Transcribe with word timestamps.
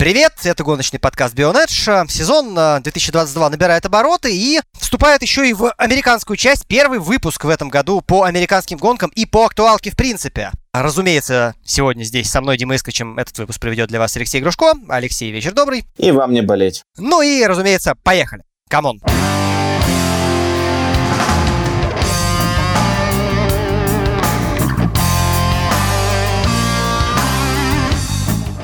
Привет, 0.00 0.32
это 0.44 0.64
гоночный 0.64 0.98
подкаст 0.98 1.34
BeOnEdge. 1.34 2.08
Сезон 2.08 2.54
2022 2.54 3.46
э, 3.46 3.50
набирает 3.50 3.84
обороты 3.84 4.34
и 4.34 4.58
вступает 4.80 5.20
еще 5.20 5.46
и 5.46 5.52
в 5.52 5.74
американскую 5.76 6.38
часть. 6.38 6.66
Первый 6.66 6.98
выпуск 6.98 7.44
в 7.44 7.48
этом 7.50 7.68
году 7.68 8.00
по 8.00 8.22
американским 8.22 8.78
гонкам 8.78 9.10
и 9.14 9.26
по 9.26 9.44
актуалке 9.44 9.90
в 9.90 9.96
принципе. 9.96 10.52
Разумеется, 10.72 11.54
сегодня 11.66 12.04
здесь 12.04 12.30
со 12.30 12.40
мной 12.40 12.56
Дима 12.56 12.76
Искачем 12.76 13.18
этот 13.18 13.36
выпуск 13.36 13.60
проведет 13.60 13.90
для 13.90 13.98
вас 13.98 14.16
Алексей 14.16 14.40
Грушко. 14.40 14.72
Алексей, 14.88 15.30
вечер 15.32 15.52
добрый. 15.52 15.84
И 15.98 16.10
вам 16.12 16.32
не 16.32 16.40
болеть. 16.40 16.82
Ну 16.96 17.20
и, 17.20 17.44
разумеется, 17.44 17.94
поехали. 18.02 18.42
Come 18.70 18.88
on. 18.88 19.02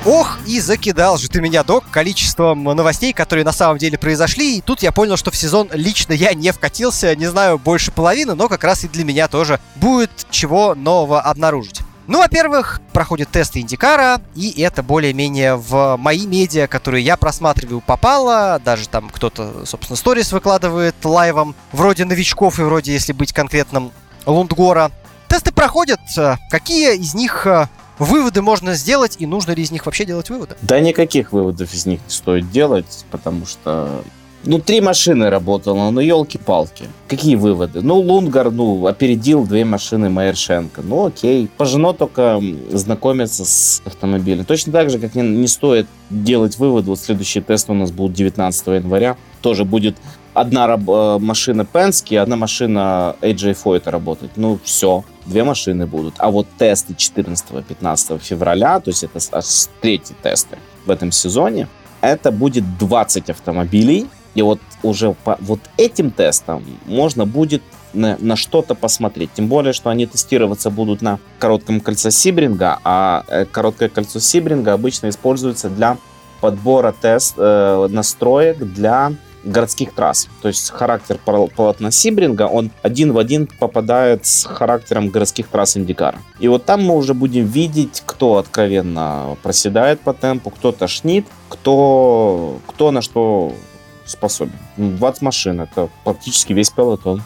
Ох, 0.06 0.38
и 0.46 0.60
закидал 0.60 1.18
же 1.18 1.28
ты 1.28 1.40
меня, 1.40 1.64
док, 1.64 1.82
количеством 1.90 2.62
новостей, 2.62 3.12
которые 3.12 3.44
на 3.44 3.50
самом 3.50 3.78
деле 3.78 3.98
произошли. 3.98 4.58
И 4.58 4.60
тут 4.60 4.80
я 4.80 4.92
понял, 4.92 5.16
что 5.16 5.32
в 5.32 5.36
сезон 5.36 5.68
лично 5.72 6.12
я 6.12 6.32
не 6.32 6.52
вкатился, 6.52 7.16
не 7.16 7.26
знаю, 7.26 7.58
больше 7.58 7.90
половины, 7.90 8.36
но 8.36 8.48
как 8.48 8.62
раз 8.62 8.84
и 8.84 8.88
для 8.88 9.04
меня 9.04 9.26
тоже 9.26 9.58
будет 9.74 10.10
чего 10.30 10.76
нового 10.76 11.20
обнаружить. 11.20 11.80
Ну, 12.06 12.18
во-первых, 12.18 12.80
проходят 12.92 13.32
тесты 13.32 13.58
Индикара, 13.58 14.20
и 14.36 14.62
это 14.62 14.84
более-менее 14.84 15.56
в 15.56 15.96
мои 15.96 16.24
медиа, 16.24 16.68
которые 16.68 17.04
я 17.04 17.16
просматриваю, 17.16 17.80
попало. 17.80 18.60
Даже 18.64 18.88
там 18.88 19.10
кто-то, 19.12 19.66
собственно, 19.66 19.96
сторис 19.96 20.30
выкладывает 20.30 20.94
лайвом, 21.02 21.56
вроде 21.72 22.04
новичков 22.04 22.60
и 22.60 22.62
вроде, 22.62 22.92
если 22.92 23.12
быть 23.12 23.32
конкретным, 23.32 23.90
Лундгора. 24.24 24.92
Тесты 25.26 25.50
проходят. 25.50 25.98
Какие 26.48 26.94
из 26.94 27.14
них 27.14 27.44
э, 27.48 27.66
выводы 27.98 28.42
можно 28.42 28.74
сделать, 28.74 29.16
и 29.18 29.26
нужно 29.26 29.52
ли 29.52 29.62
из 29.62 29.70
них 29.70 29.86
вообще 29.86 30.04
делать 30.04 30.30
выводы? 30.30 30.56
Да 30.62 30.80
никаких 30.80 31.32
выводов 31.32 31.72
из 31.72 31.86
них 31.86 32.00
не 32.06 32.12
стоит 32.12 32.50
делать, 32.50 33.04
потому 33.10 33.46
что 33.46 34.02
ну, 34.46 34.60
три 34.60 34.80
машины 34.80 35.28
работало, 35.28 35.90
ну, 35.90 36.00
елки-палки. 36.00 36.84
Какие 37.08 37.34
выводы? 37.34 37.80
Ну, 37.82 37.98
Лунгар, 37.98 38.52
ну, 38.52 38.86
опередил 38.86 39.44
две 39.44 39.64
машины 39.64 40.08
Майершенко. 40.08 40.82
Ну, 40.82 41.06
окей. 41.06 41.48
Пожено 41.56 41.92
только 41.92 42.40
знакомиться 42.70 43.44
с 43.44 43.82
автомобилем. 43.84 44.44
Точно 44.44 44.72
так 44.72 44.90
же, 44.90 45.00
как 45.00 45.16
не, 45.16 45.22
не 45.22 45.48
стоит 45.48 45.88
делать 46.10 46.58
выводы. 46.58 46.90
Вот 46.90 47.00
следующий 47.00 47.40
тест 47.40 47.68
у 47.70 47.74
нас 47.74 47.90
будет 47.90 48.12
19 48.12 48.66
января. 48.68 49.16
Тоже 49.42 49.64
будет 49.64 49.96
одна 50.36 50.66
э, 50.66 51.18
машина 51.18 51.66
Penske 51.72 52.14
и 52.14 52.16
одна 52.16 52.36
машина 52.36 53.16
AJ 53.22 53.56
Foyt 53.64 53.90
работать. 53.90 54.30
Ну, 54.36 54.58
все, 54.62 55.02
две 55.24 55.44
машины 55.44 55.86
будут. 55.86 56.14
А 56.18 56.30
вот 56.30 56.46
тесты 56.58 56.92
14-15 56.92 58.18
февраля, 58.18 58.80
то 58.80 58.90
есть 58.90 59.02
это 59.04 59.18
третьи 59.80 60.14
тесты 60.22 60.58
в 60.84 60.90
этом 60.90 61.10
сезоне, 61.10 61.68
это 62.02 62.30
будет 62.30 62.78
20 62.78 63.30
автомобилей. 63.30 64.06
И 64.34 64.42
вот 64.42 64.60
уже 64.82 65.14
по 65.24 65.38
вот 65.40 65.60
этим 65.78 66.10
тестам 66.10 66.62
можно 66.84 67.24
будет 67.24 67.62
на, 67.94 68.18
на 68.18 68.36
что-то 68.36 68.74
посмотреть. 68.74 69.30
Тем 69.32 69.48
более, 69.48 69.72
что 69.72 69.88
они 69.88 70.04
тестироваться 70.04 70.68
будут 70.68 71.00
на 71.00 71.18
коротком 71.38 71.80
кольце 71.80 72.10
Сибринга, 72.10 72.78
а 72.84 73.24
э, 73.28 73.46
короткое 73.46 73.88
кольцо 73.88 74.20
Сибринга 74.20 74.74
обычно 74.74 75.08
используется 75.08 75.70
для 75.70 75.96
подбора 76.42 76.94
тест 77.00 77.34
э, 77.38 77.88
настроек 77.90 78.58
для 78.58 79.14
городских 79.46 79.94
трасс. 79.94 80.28
То 80.42 80.48
есть 80.48 80.70
характер 80.70 81.18
полотна 81.24 81.90
Сибринга, 81.90 82.42
он 82.42 82.70
один 82.82 83.12
в 83.12 83.18
один 83.18 83.46
попадает 83.46 84.26
с 84.26 84.44
характером 84.44 85.08
городских 85.08 85.48
трасс 85.48 85.76
Индикара. 85.76 86.18
И 86.38 86.48
вот 86.48 86.64
там 86.64 86.84
мы 86.84 86.94
уже 86.96 87.14
будем 87.14 87.46
видеть, 87.46 88.02
кто 88.04 88.36
откровенно 88.36 89.36
проседает 89.42 90.00
по 90.00 90.12
темпу, 90.12 90.50
кто 90.50 90.72
тошнит, 90.72 91.26
кто, 91.48 92.58
кто 92.66 92.90
на 92.90 93.02
что 93.02 93.52
способен. 94.04 94.52
20 94.76 95.22
машин, 95.22 95.60
это 95.60 95.88
практически 96.04 96.52
весь 96.52 96.70
пелотон. 96.70 97.22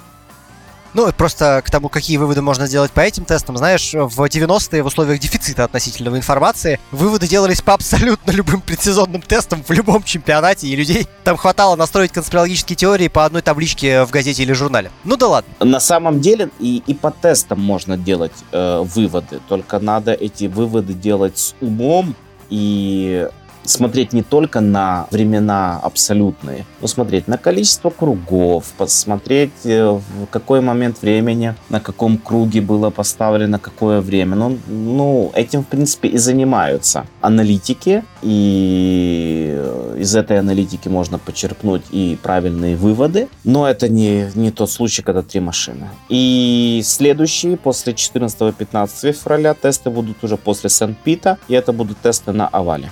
Ну, 0.95 1.11
просто 1.13 1.63
к 1.65 1.71
тому, 1.71 1.89
какие 1.89 2.17
выводы 2.17 2.43
можно 2.43 2.67
сделать 2.67 2.91
по 2.91 3.01
этим 3.01 3.25
тестам. 3.25 3.56
Знаешь, 3.56 3.93
в 3.93 4.21
90-е 4.21 4.83
в 4.83 4.87
условиях 4.87 5.21
дефицита 5.21 5.65
относительного 5.65 6.17
информации 6.17 6.81
выводы 6.91 7.28
делались 7.28 7.62
по 7.62 7.75
абсолютно 7.75 8.31
любым 8.33 8.61
предсезонным 8.61 9.23
тестам 9.23 9.62
в 9.67 9.71
любом 9.71 10.03
чемпионате, 10.03 10.67
и 10.67 10.77
людей 10.77 11.06
там 11.25 11.37
хватало 11.37 11.77
настроить 11.77 12.12
конспирологические 12.12 12.77
теории 12.77 13.09
по 13.09 13.25
одной 13.25 13.43
табличке 13.43 14.05
в 14.05 14.11
газете 14.11 14.43
или 14.43 14.53
журнале. 14.53 14.91
Ну 15.05 15.17
да 15.17 15.29
ладно. 15.29 15.53
На 15.65 15.81
самом 15.81 16.21
деле 16.21 16.50
и, 16.59 16.83
и 16.87 16.95
по 16.95 17.11
тестам 17.11 17.61
можно 17.61 17.97
делать 17.97 18.33
э, 18.53 18.83
выводы, 18.83 19.41
только 19.49 19.79
надо 19.79 20.12
эти 20.12 20.47
выводы 20.47 20.95
делать 20.95 21.39
с 21.39 21.55
умом 21.61 22.15
и 22.49 23.29
смотреть 23.65 24.12
не 24.12 24.22
только 24.22 24.60
на 24.60 25.06
времена 25.10 25.78
абсолютные, 25.82 26.65
но 26.81 26.88
смотреть 26.88 27.28
на 27.28 27.38
количество 27.38 27.91
кругов, 27.91 28.72
посмотреть 28.76 29.53
э, 29.65 29.91
в 29.91 30.26
какой 30.31 30.60
момент 30.60 31.03
времени, 31.03 31.54
на 31.69 31.81
каком 31.81 32.19
круге 32.19 32.60
было 32.60 32.91
поставлено 32.91 33.59
какое 33.59 34.00
время. 34.00 34.37
Ну, 34.37 34.59
ну 34.66 35.31
этим, 35.34 35.62
в 35.62 35.66
принципе, 35.66 36.09
и 36.09 36.19
занимаются 36.19 37.06
аналитики, 37.20 38.04
и 38.22 39.54
э, 39.56 39.97
из 39.99 40.15
этой 40.15 40.38
аналитики 40.38 40.88
можно 40.88 41.19
почерпнуть 41.19 41.82
и 41.91 42.19
правильные 42.22 42.76
выводы, 42.76 43.28
но 43.44 43.69
это 43.69 43.88
не, 43.88 44.31
не 44.34 44.50
тот 44.50 44.70
случай, 44.70 45.03
когда 45.03 45.22
три 45.22 45.41
машины. 45.41 45.88
И 46.09 46.82
следующие, 46.84 47.56
после 47.56 47.93
14-15 47.93 49.12
февраля, 49.12 49.54
тесты 49.54 49.91
будут 49.91 50.22
уже 50.25 50.37
после 50.37 50.70
Сент-Пита, 50.70 51.38
и 51.49 51.54
это 51.54 51.72
будут 51.72 51.99
тесты 52.00 52.32
на 52.32 52.49
овале. 52.49 52.91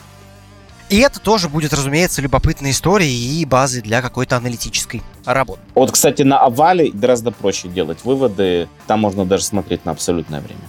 И 0.91 0.99
это 0.99 1.21
тоже 1.21 1.49
будет, 1.49 1.73
разумеется, 1.73 2.23
любопытной 2.23 2.71
историей 2.71 3.41
и 3.41 3.45
базой 3.45 3.83
для 3.83 4.01
какой-то 4.01 4.37
аналитической 4.37 5.03
работы. 5.25 5.61
Вот, 5.75 5.91
кстати, 5.91 6.23
на 6.23 6.41
овале 6.41 6.91
гораздо 6.91 7.31
проще 7.31 7.69
делать 7.69 7.99
выводы. 8.05 8.69
Там 8.87 9.01
можно 9.01 9.27
даже 9.27 9.45
смотреть 9.45 9.85
на 9.85 9.93
абсолютное 9.93 10.41
время. 10.41 10.61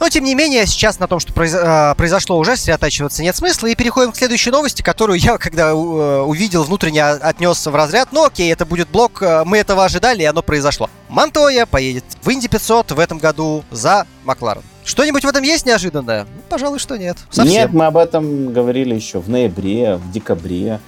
Но, 0.00 0.08
тем 0.08 0.24
не 0.24 0.34
менее, 0.34 0.66
сейчас 0.66 1.00
на 1.00 1.08
том, 1.08 1.18
что 1.18 1.32
э, 1.42 1.94
произошло 1.96 2.38
уже, 2.38 2.56
сосредотачиваться 2.56 3.22
нет 3.22 3.34
смысла. 3.34 3.66
И 3.66 3.74
переходим 3.74 4.12
к 4.12 4.16
следующей 4.16 4.50
новости, 4.50 4.82
которую 4.82 5.18
я, 5.18 5.38
когда 5.38 5.70
э, 5.70 5.72
увидел, 5.72 6.64
внутренне 6.64 7.04
отнес 7.04 7.66
в 7.66 7.74
разряд. 7.74 8.08
Ну, 8.12 8.24
окей, 8.24 8.52
это 8.52 8.64
будет 8.64 8.88
блок, 8.88 9.22
э, 9.22 9.42
мы 9.44 9.58
этого 9.58 9.84
ожидали, 9.84 10.22
и 10.22 10.26
оно 10.26 10.42
произошло. 10.42 10.88
Монтоя 11.08 11.66
поедет 11.66 12.04
в 12.22 12.30
Инди 12.30 12.48
500 12.48 12.92
в 12.92 12.98
этом 13.00 13.18
году 13.18 13.64
за 13.70 14.06
Макларен. 14.24 14.62
Что-нибудь 14.84 15.24
в 15.24 15.28
этом 15.28 15.42
есть 15.42 15.66
неожиданное? 15.66 16.24
Ну, 16.24 16.42
пожалуй, 16.48 16.78
что 16.78 16.96
нет. 16.96 17.18
Совсем. 17.30 17.52
Нет, 17.52 17.72
мы 17.72 17.86
об 17.86 17.96
этом 17.96 18.52
говорили 18.52 18.94
еще 18.94 19.20
в 19.20 19.28
ноябре, 19.28 19.96
в 19.96 20.10
декабре. 20.12 20.80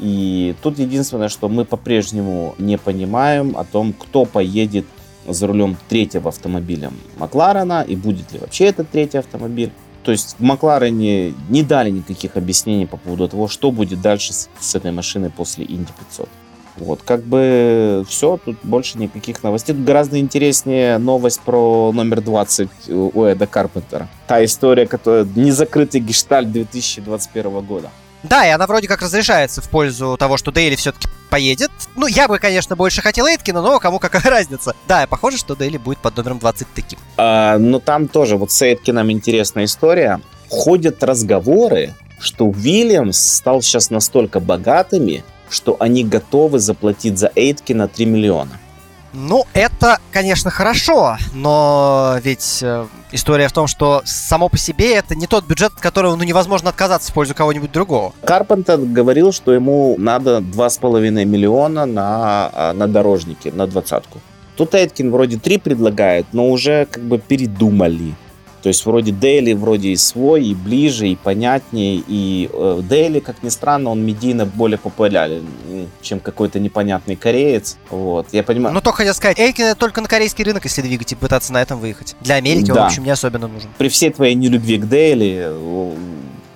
И 0.00 0.56
тут 0.62 0.78
единственное, 0.78 1.28
что 1.28 1.48
мы 1.48 1.64
по-прежнему 1.64 2.54
не 2.58 2.78
понимаем 2.78 3.56
о 3.56 3.64
том, 3.64 3.92
кто 3.92 4.24
поедет 4.24 4.86
за 5.26 5.46
рулем 5.46 5.76
третьего 5.88 6.28
автомобиля 6.28 6.90
Макларена 7.16 7.82
и 7.82 7.96
будет 7.96 8.32
ли 8.32 8.38
вообще 8.38 8.66
этот 8.66 8.90
третий 8.90 9.18
автомобиль. 9.18 9.70
То 10.02 10.12
есть 10.12 10.36
в 10.38 10.42
Макларене 10.42 11.34
не 11.48 11.62
дали 11.62 11.90
никаких 11.90 12.36
объяснений 12.36 12.86
по 12.86 12.98
поводу 12.98 13.28
того, 13.28 13.48
что 13.48 13.70
будет 13.70 14.02
дальше 14.02 14.34
с, 14.34 14.48
с 14.60 14.74
этой 14.74 14.92
машиной 14.92 15.30
после 15.30 15.64
Инди 15.64 15.92
500. 16.10 16.28
Вот, 16.76 17.02
как 17.02 17.22
бы 17.22 18.04
все, 18.08 18.38
тут 18.44 18.56
больше 18.64 18.98
никаких 18.98 19.42
новостей. 19.42 19.74
Тут 19.74 19.84
гораздо 19.84 20.18
интереснее 20.18 20.98
новость 20.98 21.40
про 21.40 21.92
номер 21.92 22.20
20 22.20 22.68
у 22.88 23.24
Эда 23.24 23.46
Карпентера. 23.46 24.08
Та 24.26 24.44
история, 24.44 24.86
которая 24.86 25.26
незакрытый 25.36 26.00
гештальт 26.00 26.50
2021 26.50 27.60
года. 27.60 27.90
Да, 28.24 28.46
и 28.46 28.50
она 28.50 28.66
вроде 28.66 28.88
как 28.88 29.02
разрешается 29.02 29.60
в 29.60 29.70
пользу 29.70 30.16
того, 30.18 30.36
что 30.36 30.50
Дейли 30.50 30.74
все-таки 30.74 31.08
поедет. 31.34 31.72
Ну, 31.96 32.06
я 32.06 32.28
бы, 32.28 32.38
конечно, 32.38 32.76
больше 32.76 33.02
хотел 33.02 33.26
Эйткина, 33.26 33.60
но 33.60 33.80
кому 33.80 33.98
какая 33.98 34.22
разница. 34.30 34.76
Да, 34.86 35.04
похоже, 35.08 35.36
что 35.36 35.56
Дейли 35.56 35.78
будет 35.78 35.98
под 35.98 36.16
номером 36.16 36.38
20 36.38 36.68
таки. 36.72 36.96
А, 37.16 37.58
но 37.58 37.80
там 37.80 38.06
тоже 38.06 38.36
вот 38.36 38.52
с 38.52 38.62
Эйткином 38.62 39.10
интересная 39.10 39.64
история. 39.64 40.20
Ходят 40.48 41.02
разговоры, 41.02 41.92
что 42.20 42.46
Уильямс 42.46 43.18
стал 43.18 43.62
сейчас 43.62 43.90
настолько 43.90 44.38
богатыми, 44.38 45.24
что 45.50 45.76
они 45.80 46.04
готовы 46.04 46.60
заплатить 46.60 47.18
за 47.18 47.32
Эйткина 47.34 47.88
3 47.88 48.06
миллиона. 48.06 48.60
Ну, 49.12 49.44
это, 49.54 49.98
конечно, 50.12 50.52
хорошо, 50.52 51.16
но 51.32 52.16
ведь 52.22 52.60
э, 52.62 52.86
история 53.14 53.48
в 53.48 53.52
том, 53.52 53.66
что 53.66 54.02
само 54.04 54.48
по 54.48 54.58
себе 54.58 54.94
это 54.94 55.14
не 55.14 55.26
тот 55.26 55.46
бюджет, 55.46 55.72
от 55.74 55.80
которого 55.80 56.16
ну, 56.16 56.24
невозможно 56.24 56.70
отказаться 56.70 57.10
в 57.10 57.14
пользу 57.14 57.34
кого-нибудь 57.34 57.72
другого. 57.72 58.12
Карпентер 58.24 58.78
говорил, 58.78 59.32
что 59.32 59.52
ему 59.52 59.94
надо 59.98 60.38
2,5 60.38 61.24
миллиона 61.24 61.86
на, 61.86 62.50
а, 62.52 62.72
на 62.74 62.86
дорожники, 62.88 63.48
на 63.48 63.66
двадцатку. 63.66 64.20
Тут 64.56 64.74
Эйткин 64.74 65.10
вроде 65.10 65.38
3 65.38 65.58
предлагает, 65.58 66.26
но 66.32 66.48
уже 66.48 66.86
как 66.90 67.02
бы 67.02 67.18
передумали. 67.18 68.14
То 68.64 68.68
есть 68.68 68.86
вроде 68.86 69.12
Дейли 69.12 69.52
вроде 69.52 69.90
и 69.90 69.96
свой, 69.96 70.46
и 70.46 70.54
ближе, 70.54 71.08
и 71.08 71.16
понятнее. 71.16 72.02
И 72.08 72.48
э, 72.50 72.80
Дейли, 72.82 73.20
как 73.20 73.42
ни 73.42 73.50
странно, 73.50 73.90
он 73.90 74.02
медийно 74.02 74.46
более 74.46 74.78
популярен, 74.78 75.46
чем 76.00 76.18
какой-то 76.18 76.58
непонятный 76.58 77.14
кореец. 77.14 77.76
Вот, 77.90 78.28
я 78.32 78.42
понимаю. 78.42 78.74
Ну, 78.74 78.80
только 78.80 78.96
хотел 78.96 79.12
сказать, 79.12 79.38
Эйкин 79.38 79.76
только 79.76 80.00
на 80.00 80.08
корейский 80.08 80.44
рынок, 80.44 80.64
если 80.64 80.80
двигать 80.80 81.12
и 81.12 81.14
пытаться 81.14 81.52
на 81.52 81.60
этом 81.60 81.78
выехать. 81.78 82.16
Для 82.22 82.36
Америки 82.36 82.68
да. 82.68 82.72
он, 82.72 82.80
в 82.80 82.86
общем, 82.86 83.04
не 83.04 83.10
особенно 83.10 83.48
нужен. 83.48 83.68
При 83.76 83.90
всей 83.90 84.08
твоей 84.08 84.34
нелюбви 84.34 84.78
к 84.78 84.86
Дейли, 84.86 85.52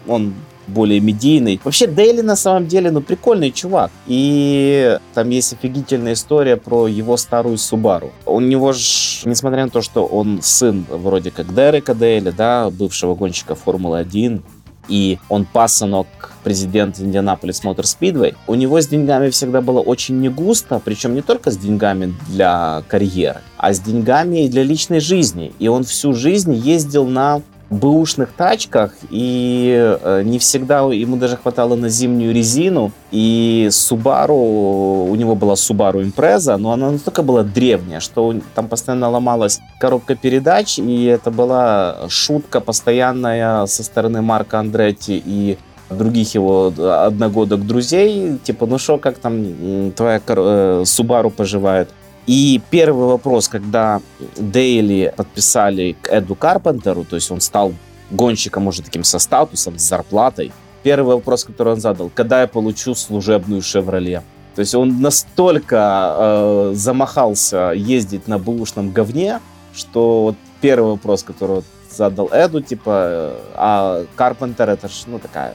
он 0.07 0.33
более 0.69 1.01
медийный. 1.01 1.61
Вообще 1.65 1.87
Дейли 1.87 2.21
на 2.21 2.37
самом 2.37 2.67
деле, 2.67 2.91
ну, 2.91 3.01
прикольный 3.01 3.51
чувак. 3.51 3.91
И 4.07 4.99
там 5.15 5.31
есть 5.31 5.53
офигительная 5.53 6.13
история 6.13 6.57
про 6.57 6.87
его 6.87 7.17
старую 7.17 7.59
Субару. 7.59 8.13
У 8.27 8.41
него 8.41 8.73
же, 8.73 8.81
несмотря 9.25 9.65
на 9.65 9.71
то, 9.71 9.83
что 9.83 10.05
он 10.07 10.41
сын 10.43 10.85
вроде 10.89 11.31
как 11.31 11.55
Дерека 11.55 11.95
Дейли, 11.95 12.31
да, 12.31 12.71
бывшего 12.71 13.15
гонщика 13.15 13.55
Формулы-1, 13.55 14.43
и 14.89 15.19
он 15.29 15.45
пасынок 15.45 16.07
президент 16.43 16.99
Индианаполис 16.99 17.63
Мотор 17.63 17.87
Спидвей, 17.87 18.35
у 18.47 18.55
него 18.55 18.81
с 18.81 18.89
деньгами 18.89 19.31
всегда 19.31 19.61
было 19.61 19.81
очень 19.81 20.19
не 20.21 20.29
густо, 20.29 20.81
причем 20.83 21.15
не 21.15 21.23
только 21.23 21.51
с 21.51 21.59
деньгами 21.59 22.15
для 22.29 22.83
карьеры, 22.89 23.41
а 23.59 23.73
с 23.73 23.81
деньгами 23.81 24.45
и 24.45 24.49
для 24.49 24.63
личной 24.63 25.01
жизни. 25.01 25.53
И 25.59 25.69
он 25.69 25.85
всю 25.85 26.15
жизнь 26.15 26.55
ездил 26.55 27.07
на 27.07 27.43
бэушных 27.71 28.33
тачках, 28.33 28.93
и 29.11 29.97
э, 30.03 30.23
не 30.25 30.39
всегда 30.39 30.81
ему 30.81 31.17
даже 31.17 31.37
хватало 31.37 31.77
на 31.77 31.89
зимнюю 31.89 32.35
резину. 32.35 32.93
И 33.11 33.69
Subaru, 33.71 35.09
у 35.09 35.15
него 35.15 35.35
была 35.35 35.55
Subaru 35.55 36.03
Impreza, 36.03 36.57
но 36.57 36.73
она 36.73 36.91
настолько 36.91 37.23
была 37.23 37.43
древняя, 37.43 38.01
что 38.01 38.35
там 38.55 38.69
постоянно 38.69 39.11
ломалась 39.11 39.61
коробка 39.81 40.15
передач, 40.15 40.79
и 40.79 41.05
это 41.05 41.31
была 41.31 42.09
шутка 42.09 42.61
постоянная 42.61 43.67
со 43.67 43.83
стороны 43.83 44.23
Марка 44.23 44.59
Андретти 44.61 45.23
и 45.25 45.59
других 45.91 46.35
его 46.35 46.73
одногодок 46.79 47.67
друзей, 47.67 48.39
типа, 48.45 48.67
ну 48.67 48.79
что, 48.79 48.99
как 48.99 49.19
там 49.19 49.93
твоя 49.93 50.21
э, 50.27 50.83
Subaru 50.85 51.31
поживает? 51.31 51.89
И 52.29 52.61
первый 52.69 53.07
вопрос, 53.07 53.49
когда 53.49 54.03
Дейли 54.37 55.15
подписали 55.17 55.97
к 56.03 56.11
Эду 56.13 56.35
Карпентеру, 56.35 57.05
то 57.05 57.17
есть 57.17 57.31
он 57.31 57.41
стал 57.41 57.73
гонщиком 58.11 58.67
уже 58.67 58.83
таким 58.83 59.03
со 59.03 59.19
статусом, 59.19 59.79
с 59.79 59.83
зарплатой, 59.83 60.53
первый 60.83 61.15
вопрос, 61.15 61.45
который 61.45 61.73
он 61.73 61.81
задал, 61.81 62.11
когда 62.15 62.43
я 62.43 62.47
получу 62.47 62.95
служебную 62.95 63.63
«Шевроле»? 63.63 64.23
То 64.55 64.61
есть 64.61 64.75
он 64.75 65.01
настолько 65.01 66.17
э, 66.19 66.73
замахался 66.75 67.73
ездить 67.75 68.29
на 68.29 68.39
бэушном 68.39 68.93
говне, 68.93 69.41
что 69.75 70.25
вот 70.25 70.37
первый 70.61 70.93
вопрос, 70.93 71.23
который 71.23 71.63
задал 71.91 72.29
Эду, 72.31 72.61
типа, 72.61 73.37
а 73.55 74.05
Карпентер 74.17 74.69
это 74.69 74.89
ж, 74.89 75.05
ну, 75.07 75.19
такая 75.19 75.55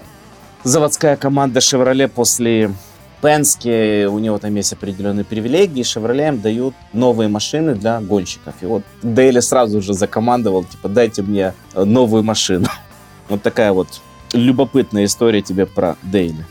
заводская 0.63 1.17
команда 1.17 1.61
«Шевроле» 1.61 2.07
после 2.07 2.71
Пенске, 3.23 4.07
у 4.07 4.19
него 4.19 4.37
там 4.37 4.53
есть 4.53 4.73
определенные 4.73 5.23
привилегии, 5.23 5.81
Шевроле 5.81 6.27
им 6.27 6.41
дают 6.41 6.75
новые 6.91 7.29
машины 7.29 7.73
для 7.73 8.01
гонщиков. 8.01 8.53
И 8.59 8.65
вот 8.65 8.83
Дейли 9.01 9.39
сразу 9.39 9.81
же 9.81 9.93
закомандовал, 9.93 10.65
типа, 10.65 10.89
дайте 10.89 11.21
мне 11.21 11.53
э, 11.73 11.83
новую 11.83 12.23
машину. 12.23 12.67
Вот 13.29 13.41
такая 13.41 13.71
вот 13.71 13.87
любопытная 14.33 15.05
история 15.05 15.41
тебе 15.41 15.65
про 15.65 15.95
Дейли. 16.03 16.45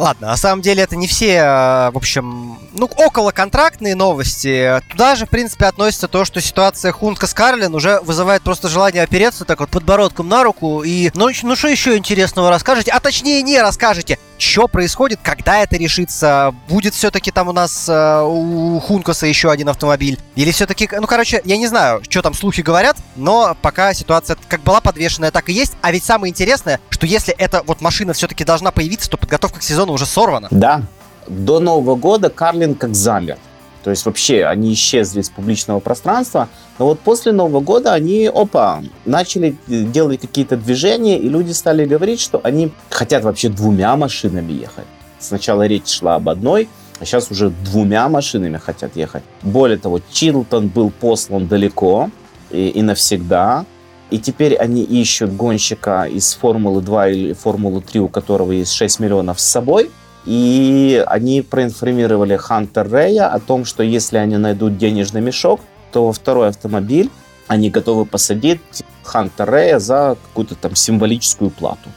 Ладно, 0.00 0.28
на 0.28 0.36
самом 0.38 0.62
деле 0.62 0.82
это 0.82 0.96
не 0.96 1.06
все, 1.06 1.34
э, 1.34 1.90
в 1.90 1.96
общем, 1.98 2.58
ну, 2.72 2.86
около 2.86 3.32
контрактные 3.32 3.94
новости. 3.94 4.80
Туда 4.88 5.14
же, 5.14 5.26
в 5.26 5.28
принципе, 5.28 5.66
относится 5.66 6.08
то, 6.08 6.24
что 6.24 6.40
ситуация 6.40 6.90
Хунка 6.90 7.26
с 7.26 7.34
Карлин 7.34 7.74
уже 7.74 8.00
вызывает 8.00 8.40
просто 8.40 8.68
желание 8.68 9.02
опереться 9.02 9.44
так 9.44 9.60
вот 9.60 9.68
подбородком 9.68 10.26
на 10.26 10.42
руку. 10.42 10.82
И, 10.82 11.10
ну, 11.12 11.28
ну 11.42 11.54
что 11.54 11.68
еще 11.68 11.98
интересного 11.98 12.48
расскажете? 12.48 12.92
А 12.92 13.00
точнее, 13.00 13.42
не 13.42 13.60
расскажете 13.60 14.18
что 14.40 14.68
происходит, 14.68 15.20
когда 15.22 15.62
это 15.62 15.76
решится, 15.76 16.54
будет 16.68 16.94
все-таки 16.94 17.30
там 17.30 17.48
у 17.48 17.52
нас 17.52 17.88
э, 17.88 18.22
у 18.24 18.80
Хункоса 18.80 19.26
еще 19.26 19.50
один 19.50 19.68
автомобиль, 19.68 20.18
или 20.34 20.50
все-таки, 20.50 20.88
ну, 20.98 21.06
короче, 21.06 21.42
я 21.44 21.56
не 21.56 21.66
знаю, 21.66 22.02
что 22.08 22.22
там 22.22 22.34
слухи 22.34 22.62
говорят, 22.62 22.96
но 23.16 23.56
пока 23.60 23.92
ситуация 23.92 24.36
как 24.48 24.62
была 24.62 24.80
подвешенная, 24.80 25.30
так 25.30 25.48
и 25.50 25.52
есть, 25.52 25.74
а 25.82 25.92
ведь 25.92 26.04
самое 26.04 26.30
интересное, 26.30 26.80
что 26.88 27.06
если 27.06 27.34
эта 27.34 27.62
вот 27.62 27.80
машина 27.80 28.14
все-таки 28.14 28.44
должна 28.44 28.70
появиться, 28.70 29.10
то 29.10 29.18
подготовка 29.18 29.60
к 29.60 29.62
сезону 29.62 29.89
уже 29.90 30.06
сорвана. 30.06 30.48
Да, 30.50 30.82
до 31.26 31.60
Нового 31.60 31.94
года 31.96 32.30
Карлин 32.30 32.74
как 32.74 32.94
замер. 32.94 33.38
То 33.82 33.90
есть 33.90 34.04
вообще 34.04 34.44
они 34.44 34.74
исчезли 34.74 35.20
из 35.20 35.30
публичного 35.30 35.80
пространства. 35.80 36.48
Но 36.78 36.86
вот 36.86 37.00
после 37.00 37.32
Нового 37.32 37.60
года 37.60 37.94
они, 37.94 38.26
опа, 38.26 38.82
начали 39.04 39.56
делать 39.66 40.20
какие-то 40.20 40.56
движения, 40.56 41.18
и 41.18 41.28
люди 41.28 41.52
стали 41.52 41.86
говорить, 41.86 42.20
что 42.20 42.40
они 42.44 42.72
хотят 42.90 43.24
вообще 43.24 43.48
двумя 43.48 43.96
машинами 43.96 44.52
ехать. 44.52 44.84
Сначала 45.18 45.66
речь 45.66 45.88
шла 45.88 46.16
об 46.16 46.28
одной, 46.28 46.68
а 46.98 47.06
сейчас 47.06 47.30
уже 47.30 47.50
двумя 47.50 48.08
машинами 48.08 48.58
хотят 48.58 48.96
ехать. 48.96 49.22
Более 49.42 49.78
того, 49.78 50.00
Чилтон 50.12 50.68
был 50.68 50.90
послан 50.90 51.48
далеко 51.48 52.10
и, 52.50 52.68
и 52.68 52.82
навсегда. 52.82 53.64
И 54.10 54.18
теперь 54.18 54.56
они 54.56 54.82
ищут 54.82 55.34
гонщика 55.36 56.04
из 56.04 56.34
Формулы 56.34 56.82
2 56.82 57.08
или 57.08 57.32
Формулы 57.32 57.80
3, 57.80 58.00
у 58.00 58.08
которого 58.08 58.52
есть 58.52 58.72
6 58.72 59.00
миллионов 59.00 59.40
с 59.40 59.44
собой– 59.44 59.90
и 60.26 61.02
они 61.06 61.42
проинформировали 61.42 62.36
Хантер 62.36 62.88
Рэя 62.90 63.28
о 63.28 63.40
том, 63.40 63.64
что 63.64 63.82
если 63.82 64.18
они 64.18 64.36
найдут 64.36 64.76
денежный 64.76 65.20
мешок, 65.20 65.60
то 65.92 66.06
во 66.06 66.12
второй 66.12 66.48
автомобиль 66.48 67.10
они 67.48 67.70
готовы 67.70 68.04
посадить 68.04 68.60
Хантер 69.02 69.50
Рэя 69.50 69.78
за 69.78 70.16
какую-то 70.28 70.54
там 70.56 70.76
символическую 70.76 71.50
плату. 71.50 71.88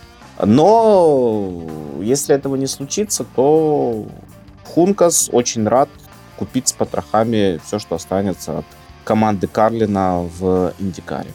Но 0.44 1.64
если 2.02 2.34
этого 2.34 2.56
не 2.56 2.68
случится, 2.68 3.26
то 3.36 4.06
Хункас 4.64 5.30
очень 5.32 5.68
рад 5.68 5.90
купить 6.38 6.70
с 6.70 6.74
потрохами 6.74 7.60
все, 7.66 7.78
что 7.78 7.96
останется 7.96 8.60
от 8.60 8.66
команды 9.04 9.48
Карлина 9.48 10.28
в 10.40 10.74
Индикаре. 10.80 11.30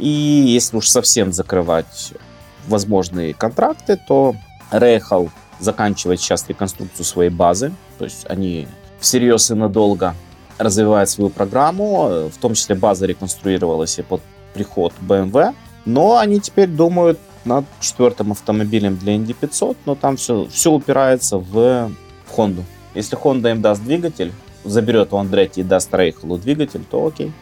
И 0.00 0.08
если 0.08 0.76
уж 0.76 0.88
совсем 0.88 1.32
закрывать 1.32 2.12
возможные 2.66 3.34
контракты, 3.34 4.00
то 4.08 4.34
Рейхал 4.70 5.30
заканчивает 5.58 6.20
сейчас 6.20 6.48
реконструкцию 6.48 7.04
своей 7.04 7.30
базы. 7.30 7.72
То 7.98 8.04
есть 8.04 8.24
они 8.28 8.66
всерьез 8.98 9.50
и 9.50 9.54
надолго 9.54 10.14
развивают 10.58 11.10
свою 11.10 11.30
программу. 11.30 12.28
В 12.28 12.38
том 12.40 12.54
числе 12.54 12.74
база 12.76 13.06
реконструировалась 13.06 13.98
и 13.98 14.02
под 14.02 14.22
приход 14.54 14.94
BMW. 15.00 15.54
Но 15.84 16.16
они 16.16 16.40
теперь 16.40 16.68
думают 16.68 17.18
над 17.44 17.64
четвертым 17.80 18.32
автомобилем 18.32 18.96
для 18.96 19.16
Indy 19.16 19.34
500, 19.38 19.76
но 19.86 19.94
там 19.94 20.16
все, 20.16 20.46
все 20.50 20.72
упирается 20.72 21.38
в, 21.38 21.52
в 21.52 22.36
Honda. 22.36 22.64
Если 22.94 23.18
Honda 23.18 23.50
им 23.50 23.62
даст 23.62 23.82
двигатель, 23.82 24.32
заберет 24.64 25.12
у 25.12 25.16
Андретти 25.16 25.60
и 25.60 25.64
даст 25.64 25.94
Рейхелу 25.94 26.38
двигатель, 26.38 26.84
то 26.90 27.06
окей. 27.06 27.32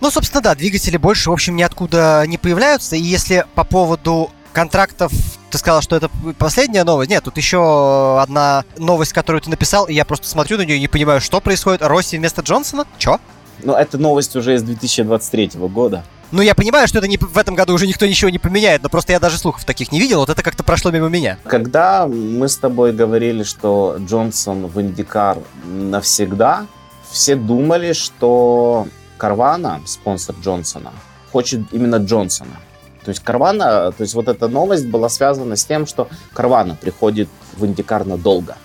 Ну, 0.00 0.10
собственно, 0.10 0.40
да, 0.40 0.54
двигатели 0.54 0.96
больше, 0.96 1.30
в 1.30 1.32
общем, 1.32 1.56
ниоткуда 1.56 2.24
не 2.26 2.38
появляются. 2.38 2.96
И 2.96 3.00
если 3.00 3.44
по 3.54 3.64
поводу 3.64 4.30
контрактов 4.52 5.12
ты 5.50 5.58
сказал, 5.58 5.82
что 5.82 5.96
это 5.96 6.10
последняя 6.38 6.84
новость. 6.84 7.10
Нет, 7.10 7.24
тут 7.24 7.36
еще 7.36 8.20
одна 8.20 8.64
новость, 8.76 9.12
которую 9.12 9.40
ты 9.40 9.50
написал, 9.50 9.86
и 9.86 9.94
я 9.94 10.04
просто 10.04 10.28
смотрю 10.28 10.58
на 10.58 10.62
нее 10.62 10.76
и 10.76 10.80
не 10.80 10.88
понимаю, 10.88 11.20
что 11.20 11.40
происходит. 11.40 11.82
Росси 11.82 12.18
вместо 12.18 12.42
Джонсона? 12.42 12.86
Чё? 12.98 13.18
Ну, 13.62 13.74
это 13.74 13.98
новость 13.98 14.36
уже 14.36 14.54
из 14.54 14.62
2023 14.62 15.52
года. 15.68 16.04
Ну, 16.30 16.42
я 16.42 16.54
понимаю, 16.54 16.86
что 16.86 16.98
это 16.98 17.08
не, 17.08 17.16
в 17.16 17.38
этом 17.38 17.54
году 17.54 17.72
уже 17.72 17.86
никто 17.86 18.06
ничего 18.06 18.28
не 18.28 18.38
поменяет, 18.38 18.82
но 18.82 18.90
просто 18.90 19.12
я 19.12 19.20
даже 19.20 19.38
слухов 19.38 19.64
таких 19.64 19.90
не 19.92 19.98
видел, 19.98 20.20
вот 20.20 20.28
это 20.28 20.42
как-то 20.42 20.62
прошло 20.62 20.90
мимо 20.90 21.08
меня. 21.08 21.38
Когда 21.44 22.06
мы 22.06 22.48
с 22.48 22.58
тобой 22.58 22.92
говорили, 22.92 23.44
что 23.44 23.96
Джонсон 23.98 24.66
в 24.66 24.78
Индикар 24.80 25.38
навсегда, 25.64 26.66
все 27.10 27.34
думали, 27.34 27.94
что 27.94 28.86
Карвана, 29.18 29.82
спонсор 29.84 30.36
Джонсона, 30.40 30.92
хочет 31.32 31.60
именно 31.72 31.96
Джонсона. 31.96 32.56
То 33.04 33.10
есть 33.10 33.22
Карвана, 33.22 33.92
то 33.92 34.02
есть 34.02 34.14
вот 34.14 34.28
эта 34.28 34.48
новость 34.48 34.86
была 34.88 35.08
связана 35.08 35.56
с 35.56 35.64
тем, 35.64 35.86
что 35.86 36.08
Карвана 36.32 36.76
приходит 36.80 37.28
в 37.56 37.66
Индикар 37.66 38.06
надолго. 38.06 38.56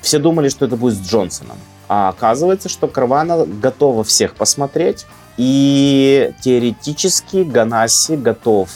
Все 0.00 0.18
думали, 0.18 0.48
что 0.48 0.66
это 0.66 0.76
будет 0.76 0.94
с 0.94 1.08
Джонсоном. 1.08 1.58
А 1.88 2.08
оказывается, 2.08 2.68
что 2.68 2.86
Карвана 2.86 3.44
готова 3.46 4.04
всех 4.04 4.34
посмотреть. 4.34 5.06
И 5.36 6.32
теоретически 6.42 7.44
Ганаси 7.44 8.16
готов 8.16 8.70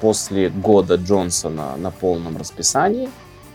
после 0.00 0.48
года 0.48 0.96
Джонсона 0.96 1.76
на 1.76 1.90
полном 1.90 2.36
расписании 2.36 3.08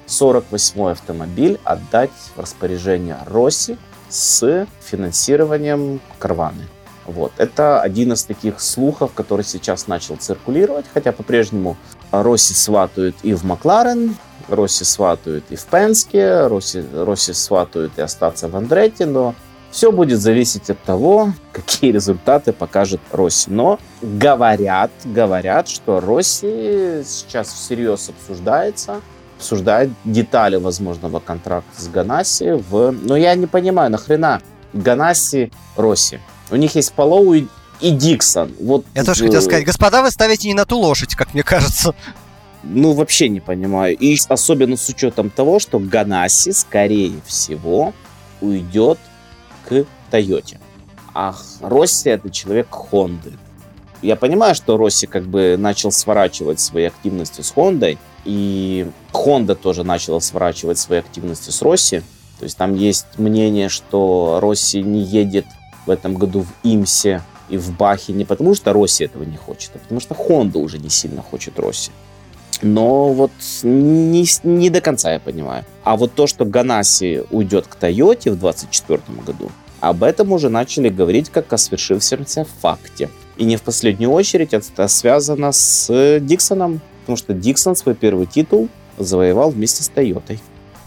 48-й 0.08 0.92
автомобиль 0.92 1.60
отдать 1.64 2.12
в 2.36 2.40
распоряжение 2.40 3.18
Росси 3.26 3.78
с 4.10 4.68
финансированием 4.82 6.02
Карваны. 6.20 6.68
Вот. 7.06 7.32
Это 7.38 7.82
один 7.82 8.14
из 8.14 8.24
таких 8.24 8.60
слухов, 8.60 9.12
который 9.14 9.46
сейчас 9.46 9.88
начал 9.88 10.18
циркулировать, 10.18 10.86
хотя 10.94 11.12
по-прежнему 11.12 11.78
Росси 12.12 12.54
сватают 12.54 13.16
и 13.24 13.34
в 13.34 13.44
Макларен, 13.44 14.16
Росси 14.48 14.84
сватают 14.84 15.46
и 15.50 15.56
в 15.56 15.66
Пенске, 15.66 16.48
Росси, 16.48 16.84
Росси 16.94 17.34
сватают 17.34 17.94
и 17.98 18.02
остаться 18.02 18.48
в 18.48 18.56
Андретте, 18.56 19.06
но 19.06 19.34
все 19.72 19.92
будет 19.92 20.20
зависеть 20.20 20.70
от 20.70 20.82
того, 20.84 21.34
какие 21.54 21.92
результаты 21.92 22.54
покажет 22.54 23.02
Росси. 23.12 23.50
Но 23.50 23.80
говорят, 24.02 24.92
говорят, 25.06 25.68
что 25.70 26.00
Росси 26.00 27.02
сейчас 27.06 27.52
всерьез 27.52 28.10
обсуждается, 28.10 29.02
обсуждает 29.38 29.90
детали 30.04 30.58
возможного 30.58 31.20
контракта 31.20 31.82
с 31.82 31.88
Ганаси. 31.88 32.52
В... 32.52 32.92
Но 32.92 33.16
я 33.16 33.34
не 33.36 33.48
понимаю, 33.48 33.90
нахрена 33.90 34.42
Ганаси 34.74 35.52
Росси? 35.78 36.20
У 36.52 36.56
них 36.56 36.76
есть 36.76 36.94
Палоу 36.94 37.34
и, 37.34 37.46
и 37.80 37.92
Диксон. 37.92 38.52
Вот, 38.60 38.86
Я 38.94 39.04
тоже 39.04 39.26
хотел 39.26 39.42
сказать, 39.42 39.66
господа, 39.66 40.02
вы 40.02 40.12
ставите 40.12 40.48
не 40.48 40.54
на 40.54 40.66
ту 40.66 40.78
лошадь, 40.78 41.16
как 41.16 41.34
мне 41.34 41.44
кажется. 41.44 41.96
ну, 42.64 42.94
вообще 42.94 43.30
не 43.30 43.40
понимаю. 43.40 43.98
И 43.98 44.18
особенно 44.28 44.78
с 44.78 44.88
учетом 44.90 45.30
того, 45.30 45.60
что 45.60 45.80
Ганаси, 45.80 46.52
скорее 46.52 47.14
всего, 47.26 47.94
уйдет 48.42 49.00
к 49.68 49.86
Тойоте. 50.10 50.60
А 51.14 51.36
Росси 51.62 52.10
это 52.10 52.30
человек 52.30 52.68
Хонды. 52.70 53.34
Я 54.02 54.16
понимаю, 54.16 54.56
что 54.56 54.78
Росси 54.78 55.06
как 55.06 55.26
бы 55.26 55.56
начал 55.58 55.92
сворачивать 55.92 56.60
свои 56.60 56.86
активности 56.86 57.42
с 57.42 57.52
Хондой, 57.52 58.00
и 58.26 58.88
Honda 59.14 59.56
тоже 59.56 59.84
начала 59.84 60.20
сворачивать 60.20 60.80
свои 60.80 61.00
активности 61.00 61.50
с 61.50 61.62
Росси. 61.62 62.02
То 62.40 62.46
есть 62.46 62.58
там 62.58 62.76
есть 62.76 63.06
мнение, 63.18 63.70
что 63.70 64.40
Росси 64.42 64.82
не 64.82 65.02
едет 65.02 65.46
в 65.86 65.90
этом 65.90 66.16
году 66.16 66.42
в 66.42 66.54
Имсе 66.64 67.22
и 67.50 67.58
в 67.58 67.76
Бахе 67.76 68.14
не 68.14 68.26
потому, 68.26 68.56
что 68.56 68.74
Росси 68.74 69.04
этого 69.04 69.24
не 69.24 69.38
хочет, 69.38 69.72
а 69.76 69.80
потому 69.80 70.00
что 70.00 70.16
Honda 70.16 70.58
уже 70.58 70.78
не 70.78 70.90
сильно 70.90 71.22
хочет 71.22 71.60
Росси. 71.60 71.92
Но 72.62 73.12
вот 73.12 73.32
не, 73.64 74.26
не 74.44 74.70
до 74.70 74.82
конца 74.82 75.12
я 75.12 75.20
понимаю. 75.20 75.66
А 75.84 75.98
вот 75.98 76.14
то, 76.14 76.28
что 76.28 76.46
Ганаси 76.46 77.24
уйдет 77.32 77.68
к 77.68 77.76
Тойоте 77.76 78.32
в 78.32 78.40
2024 78.40 79.02
году, 79.26 79.52
об 79.80 80.04
этом 80.04 80.32
уже 80.32 80.50
начали 80.50 80.90
говорить 80.90 81.30
как 81.30 81.52
о 81.52 81.58
свершившемся 81.58 82.46
факте. 82.62 83.10
И 83.38 83.44
не 83.44 83.58
в 83.58 83.64
последнюю 83.64 84.12
очередь 84.12 84.54
это 84.54 84.88
связано 84.88 85.52
с 85.52 86.20
Диксоном, 86.20 86.82
потому 87.02 87.18
что 87.18 87.34
Диксон 87.34 87.76
свой 87.76 87.96
первый 87.96 88.28
титул 88.28 88.70
завоевал 88.98 89.50
вместе 89.50 89.84
с 89.84 89.90
Тойотой. 89.90 90.40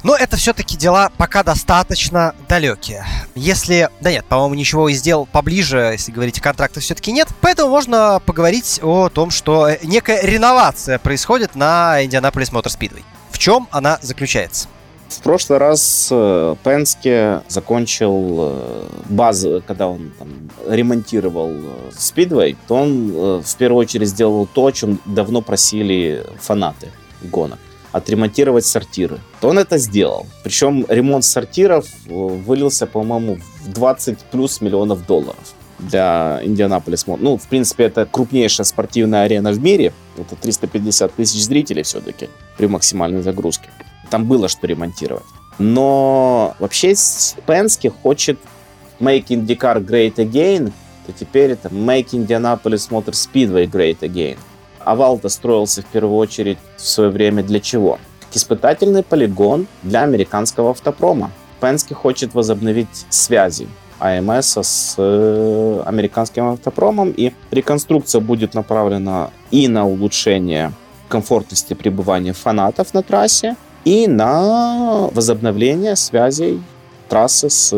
Но 0.04 0.14
это 0.14 0.36
все-таки 0.36 0.76
дела 0.76 1.10
пока 1.16 1.42
достаточно 1.42 2.34
далекие. 2.46 3.06
Если... 3.34 3.88
Да 4.02 4.12
нет, 4.12 4.26
по-моему, 4.26 4.54
ничего 4.54 4.90
и 4.90 4.92
сделал 4.92 5.24
поближе, 5.24 5.78
если 5.92 6.12
говорить 6.12 6.38
о 6.38 6.42
контрактах, 6.42 6.82
все-таки 6.82 7.10
нет. 7.10 7.28
Поэтому 7.40 7.70
можно 7.70 8.20
поговорить 8.24 8.80
о 8.82 9.08
том, 9.08 9.30
что 9.30 9.70
некая 9.82 10.20
реновация 10.22 10.98
происходит 10.98 11.54
на 11.54 12.04
Индианаполис 12.04 12.52
Мотор 12.52 12.70
Спидвей. 12.70 13.02
В 13.30 13.38
чем 13.38 13.66
она 13.70 13.98
заключается? 14.02 14.68
В 15.08 15.20
прошлый 15.20 15.58
раз 15.58 16.08
э, 16.10 16.56
Пенске 16.62 17.40
закончил 17.48 18.36
э, 18.40 18.88
базу, 19.08 19.62
когда 19.66 19.88
он 19.88 20.12
там, 20.18 20.28
ремонтировал 20.68 21.52
Спидвей, 21.96 22.58
то 22.66 22.76
он 22.76 23.10
э, 23.10 23.42
в 23.42 23.56
первую 23.56 23.80
очередь 23.80 24.08
сделал 24.08 24.46
то, 24.46 24.66
о 24.66 24.72
чем 24.72 25.00
давно 25.06 25.40
просили 25.40 26.26
фанаты 26.40 26.90
гонок 27.22 27.58
отремонтировать 27.94 28.66
сортиры. 28.66 29.20
То 29.40 29.50
он 29.50 29.58
это 29.58 29.78
сделал. 29.78 30.26
Причем 30.42 30.84
ремонт 30.88 31.24
сортиров 31.24 31.86
вылился, 32.06 32.86
по-моему, 32.86 33.38
в 33.64 33.72
20 33.72 34.18
плюс 34.32 34.60
миллионов 34.60 35.06
долларов 35.06 35.54
для 35.78 36.40
Индианаполис 36.42 37.06
Ну, 37.06 37.36
в 37.36 37.46
принципе, 37.46 37.84
это 37.84 38.04
крупнейшая 38.04 38.64
спортивная 38.64 39.22
арена 39.22 39.52
в 39.52 39.60
мире. 39.60 39.92
Это 40.18 40.34
350 40.34 41.14
тысяч 41.14 41.44
зрителей 41.44 41.84
все-таки 41.84 42.28
при 42.56 42.66
максимальной 42.66 43.22
загрузке. 43.22 43.68
Там 44.10 44.24
было 44.24 44.48
что 44.48 44.66
ремонтировать. 44.66 45.24
Но 45.58 46.56
вообще 46.58 46.94
Пенски 47.46 47.92
хочет 48.02 48.40
make 48.98 49.26
IndyCar 49.26 49.84
great 49.84 50.16
again, 50.16 50.72
то 51.06 51.12
теперь 51.12 51.52
это 51.52 51.68
make 51.68 52.10
Indianapolis 52.10 52.90
Motor 52.90 53.12
Speedway 53.12 53.70
great 53.70 54.00
again. 54.00 54.36
Овал-то 54.84 55.28
строился 55.28 55.82
в 55.82 55.86
первую 55.86 56.16
очередь 56.16 56.58
в 56.76 56.80
свое 56.80 57.10
время 57.10 57.42
для 57.42 57.60
чего? 57.60 57.98
Испытательный 58.32 59.02
полигон 59.02 59.66
для 59.82 60.02
американского 60.02 60.70
автопрома. 60.70 61.30
Пенски 61.60 61.94
хочет 61.94 62.34
возобновить 62.34 63.06
связи 63.08 63.68
АМС 64.00 64.58
с 64.58 64.94
э, 64.98 65.82
американским 65.86 66.48
автопромом, 66.48 67.12
и 67.16 67.32
реконструкция 67.50 68.20
будет 68.20 68.54
направлена 68.54 69.30
и 69.50 69.68
на 69.68 69.86
улучшение 69.86 70.72
комфортности 71.08 71.74
пребывания 71.74 72.32
фанатов 72.32 72.92
на 72.92 73.02
трассе, 73.02 73.56
и 73.84 74.06
на 74.08 75.08
возобновление 75.12 75.94
связей 75.96 76.62
трассы 77.08 77.50
с 77.50 77.74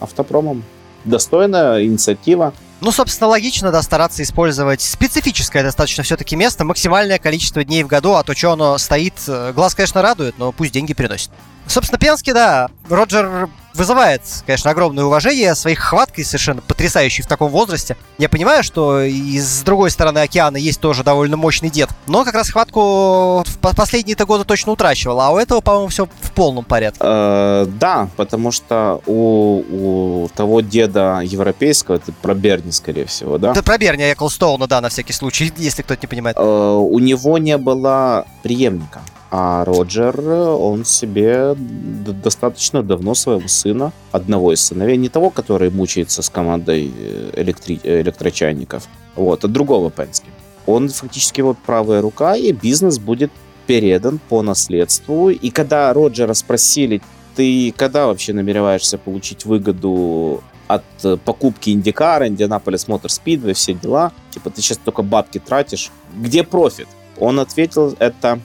автопромом. 0.00 0.62
Достойная 1.04 1.84
инициатива. 1.84 2.52
Ну, 2.80 2.92
собственно, 2.92 3.28
логично, 3.28 3.72
да, 3.72 3.80
стараться 3.80 4.22
использовать 4.22 4.82
специфическое 4.82 5.62
достаточно 5.62 6.02
все-таки 6.02 6.36
место, 6.36 6.64
максимальное 6.64 7.18
количество 7.18 7.64
дней 7.64 7.82
в 7.82 7.86
году, 7.86 8.14
а 8.14 8.22
то, 8.22 8.34
что 8.34 8.52
оно 8.52 8.76
стоит, 8.76 9.14
э, 9.28 9.52
глаз, 9.54 9.74
конечно, 9.74 10.02
радует, 10.02 10.38
но 10.38 10.52
пусть 10.52 10.72
деньги 10.72 10.92
приносит. 10.92 11.30
Собственно, 11.66 11.98
Пенский, 11.98 12.32
да, 12.34 12.70
Роджер 12.88 13.48
вызывает, 13.76 14.22
конечно, 14.44 14.70
огромное 14.70 15.04
уважение 15.04 15.54
своей 15.54 15.76
хваткой 15.76 16.24
совершенно 16.24 16.62
потрясающей 16.62 17.22
в 17.22 17.26
таком 17.26 17.50
возрасте. 17.50 17.96
Я 18.18 18.28
понимаю, 18.28 18.62
что 18.62 19.02
и 19.02 19.38
с 19.38 19.62
другой 19.62 19.90
стороны 19.90 20.20
океана 20.20 20.56
есть 20.56 20.80
тоже 20.80 21.04
довольно 21.04 21.36
мощный 21.36 21.70
дед, 21.70 21.90
но 22.06 22.24
как 22.24 22.34
раз 22.34 22.50
хватку 22.50 23.44
в 23.44 23.76
последние-то 23.76 24.26
годы 24.26 24.44
точно 24.44 24.72
утрачивал, 24.72 25.20
а 25.20 25.30
у 25.30 25.38
этого, 25.38 25.60
по-моему, 25.60 25.88
все 25.88 26.08
в 26.20 26.32
полном 26.32 26.64
порядке. 26.64 27.00
Э, 27.02 27.66
да, 27.68 28.08
потому 28.16 28.50
что 28.50 29.00
у, 29.06 29.62
у 29.70 30.28
того 30.34 30.60
деда 30.60 31.20
европейского, 31.22 31.96
это 31.96 32.12
про 32.12 32.34
Берни, 32.34 32.72
скорее 32.72 33.04
всего, 33.04 33.38
да? 33.38 33.52
Это 33.52 33.62
про 33.62 33.78
Берни 33.78 34.12
Эклстоуна, 34.12 34.66
да, 34.66 34.80
на 34.80 34.88
всякий 34.88 35.12
случай, 35.12 35.52
если 35.56 35.82
кто-то 35.82 36.00
не 36.02 36.08
понимает. 36.08 36.36
Э, 36.36 36.42
у 36.42 36.98
него 36.98 37.38
не 37.38 37.58
было 37.58 38.26
преемника. 38.42 39.00
А 39.30 39.64
Роджер, 39.64 40.20
он 40.20 40.84
себе 40.84 41.54
достаточно 41.56 42.82
давно 42.82 43.14
своего 43.14 43.48
сына, 43.48 43.92
одного 44.12 44.52
из 44.52 44.60
сыновей, 44.60 44.96
не 44.96 45.08
того, 45.08 45.30
который 45.30 45.70
мучается 45.70 46.22
с 46.22 46.30
командой 46.30 46.92
э, 46.96 47.32
электри... 47.34 47.80
электрочайников, 47.82 48.86
вот, 49.16 49.44
а 49.44 49.48
другого 49.48 49.90
Пенски. 49.90 50.28
Он 50.66 50.88
фактически 50.88 51.40
его 51.40 51.54
правая 51.54 52.00
рука, 52.00 52.36
и 52.36 52.52
бизнес 52.52 52.98
будет 52.98 53.32
передан 53.66 54.20
по 54.28 54.42
наследству. 54.42 55.30
И 55.30 55.50
когда 55.50 55.92
Роджера 55.92 56.34
спросили, 56.34 57.02
ты 57.34 57.72
когда 57.76 58.06
вообще 58.06 58.32
намереваешься 58.32 58.96
получить 58.96 59.44
выгоду 59.44 60.42
от 60.68 60.84
э, 61.04 61.16
покупки 61.16 61.70
Индикара, 61.70 62.26
Индианаполис 62.28 62.88
Мотор 62.88 63.10
Спидвей, 63.10 63.54
все 63.54 63.74
дела, 63.74 64.12
типа 64.30 64.50
ты 64.50 64.62
сейчас 64.62 64.78
только 64.78 65.02
бабки 65.02 65.38
тратишь, 65.38 65.90
где 66.16 66.42
профит? 66.42 66.88
Он 67.18 67.40
ответил, 67.40 67.94
это 67.98 68.40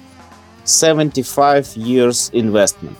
75 0.63 1.77
years 1.77 2.32
investment. 2.32 2.98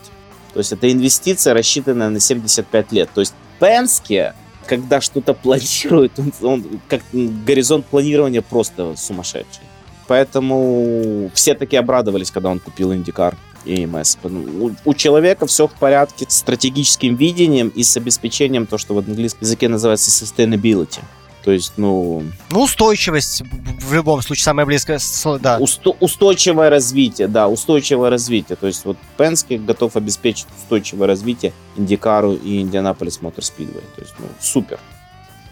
То 0.52 0.58
есть 0.58 0.72
это 0.72 0.90
инвестиция, 0.90 1.54
рассчитанная 1.54 2.10
на 2.10 2.20
75 2.20 2.92
лет. 2.92 3.10
То 3.14 3.20
есть 3.20 3.34
Пенске, 3.58 4.34
когда 4.66 5.00
что-то 5.00 5.34
планирует, 5.34 6.18
он, 6.18 6.32
он 6.42 6.80
как 6.88 7.00
горизонт 7.12 7.86
планирования 7.86 8.42
просто 8.42 8.94
сумасшедший. 8.96 9.64
Поэтому 10.08 11.30
все 11.34 11.54
таки 11.54 11.76
обрадовались, 11.76 12.30
когда 12.30 12.50
он 12.50 12.58
купил 12.58 12.92
Индикар 12.92 13.36
и 13.64 13.86
МС. 13.86 14.18
У, 14.24 14.72
у 14.84 14.94
человека 14.94 15.46
все 15.46 15.68
в 15.68 15.72
порядке 15.72 16.26
с 16.28 16.36
стратегическим 16.36 17.14
видением 17.14 17.68
и 17.68 17.82
с 17.82 17.96
обеспечением 17.96 18.66
то, 18.66 18.78
что 18.78 18.94
в 18.94 18.98
английском 18.98 19.42
языке 19.42 19.68
называется 19.68 20.10
sustainability. 20.10 21.00
То 21.44 21.50
есть, 21.50 21.72
ну... 21.76 22.22
Ну, 22.50 22.62
устойчивость 22.62 23.42
в 23.80 23.92
любом 23.92 24.22
случае 24.22 24.44
самое 24.44 24.64
близкое, 24.64 25.00
да. 25.40 25.58
Усто- 25.58 25.96
устойчивое 25.98 26.70
развитие, 26.70 27.26
да, 27.26 27.48
устойчивое 27.48 28.10
развитие. 28.10 28.56
То 28.56 28.68
есть 28.68 28.84
вот 28.84 28.96
Пенски 29.16 29.54
готов 29.54 29.96
обеспечить 29.96 30.46
устойчивое 30.62 31.08
развитие 31.08 31.52
Индикару 31.76 32.34
и 32.34 32.60
Индианаполис 32.60 33.20
Мотор 33.22 33.44
Спидвей. 33.44 33.82
То 33.96 34.02
есть, 34.02 34.14
ну, 34.18 34.26
супер. 34.40 34.78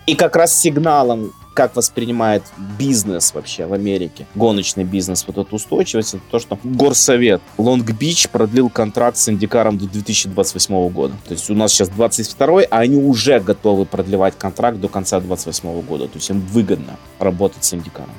И 0.06 0.14
как 0.14 0.37
раз 0.37 0.59
сигналом 0.59 1.32
как 1.61 1.76
воспринимает 1.76 2.43
бизнес 2.79 3.35
вообще 3.35 3.67
в 3.67 3.75
Америке, 3.75 4.26
гоночный 4.35 4.85
бизнес, 4.85 5.26
вот 5.26 5.37
эту 5.37 5.57
устойчивость, 5.57 6.14
это 6.14 6.23
то, 6.31 6.38
что 6.38 6.59
Горсовет 6.64 7.43
Лонг-Бич 7.59 8.31
продлил 8.31 8.71
контракт 8.71 9.19
с 9.19 9.29
Индикаром 9.29 9.76
до 9.76 9.87
2028 9.87 10.88
года. 10.88 11.12
То 11.29 11.35
есть 11.35 11.50
у 11.50 11.55
нас 11.55 11.73
сейчас 11.73 11.90
22 11.90 12.62
а 12.71 12.79
они 12.79 12.97
уже 12.97 13.40
готовы 13.40 13.85
продлевать 13.85 14.38
контракт 14.38 14.81
до 14.81 14.88
конца 14.88 15.21
2028 15.21 15.83
года. 15.83 16.09
То 16.09 16.17
есть 16.17 16.31
им 16.31 16.40
выгодно 16.40 16.97
работать 17.19 17.62
с 17.62 17.75
Индикаром. 17.75 18.14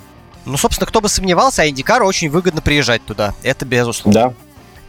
Ну, 0.46 0.56
собственно, 0.58 0.86
кто 0.86 1.02
бы 1.02 1.10
сомневался, 1.10 1.64
а 1.64 1.68
Индикару 1.68 2.06
очень 2.06 2.30
выгодно 2.30 2.62
приезжать 2.62 3.04
туда. 3.04 3.34
Это 3.42 3.66
безусловно. 3.66 4.14
Да, 4.14 4.34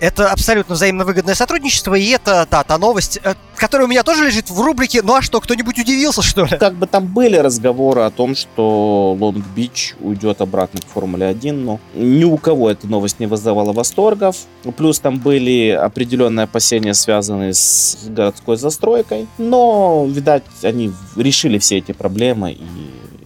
это 0.03 0.33
абсолютно 0.33 0.75
взаимно 0.75 1.05
выгодное 1.05 1.37
сотрудничество, 1.37 1.95
и 1.95 2.09
это, 2.09 2.45
да, 2.51 2.65
та 2.65 2.77
новость, 2.77 3.21
э, 3.23 3.35
которая 3.55 3.87
у 3.87 3.91
меня 3.91 4.03
тоже 4.03 4.27
лежит 4.27 4.51
в 4.51 4.61
рубрике 4.61 5.01
«Ну 5.01 5.15
а 5.15 5.23
что, 5.23 5.41
кто-нибудь 5.41 5.79
удивился, 5.79 6.23
что 6.23 6.45
ли?» 6.45 6.59
Как 6.59 6.75
бы 6.75 6.89
там 6.89 7.07
были 7.07 7.37
разговоры 7.37 8.01
о 8.01 8.11
том, 8.11 8.35
что 8.35 9.17
Лонг-Бич 9.17 9.95
уйдет 10.01 10.41
обратно 10.41 10.81
к 10.81 10.87
Формуле-1, 10.87 11.53
но 11.53 11.79
ни 11.95 12.25
у 12.25 12.37
кого 12.37 12.69
эта 12.69 12.89
новость 12.89 13.21
не 13.21 13.27
вызывала 13.27 13.73
восторгов. 13.73 14.39
Плюс 14.77 14.99
там 14.99 15.21
были 15.21 15.69
определенные 15.71 16.45
опасения, 16.45 16.95
связанные 16.95 17.55
с 17.55 17.99
городской 18.07 18.57
застройкой, 18.57 19.29
но, 19.39 20.05
видать, 20.09 20.43
они 20.65 20.93
решили 21.15 21.59
все 21.59 21.79
эти 21.79 21.93
проблемы 21.93 22.51
и, 22.51 22.67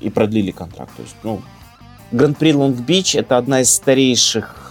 и 0.00 0.11
продлили 0.11 0.50
контракт. 0.50 0.95
То 0.95 1.02
есть, 1.02 1.16
ну, 1.23 1.40
Гран-при 2.12 2.52
Лонг-Бич— 2.52 3.14
это 3.18 3.38
одна 3.38 3.62
из 3.62 3.71
старейших 3.71 4.65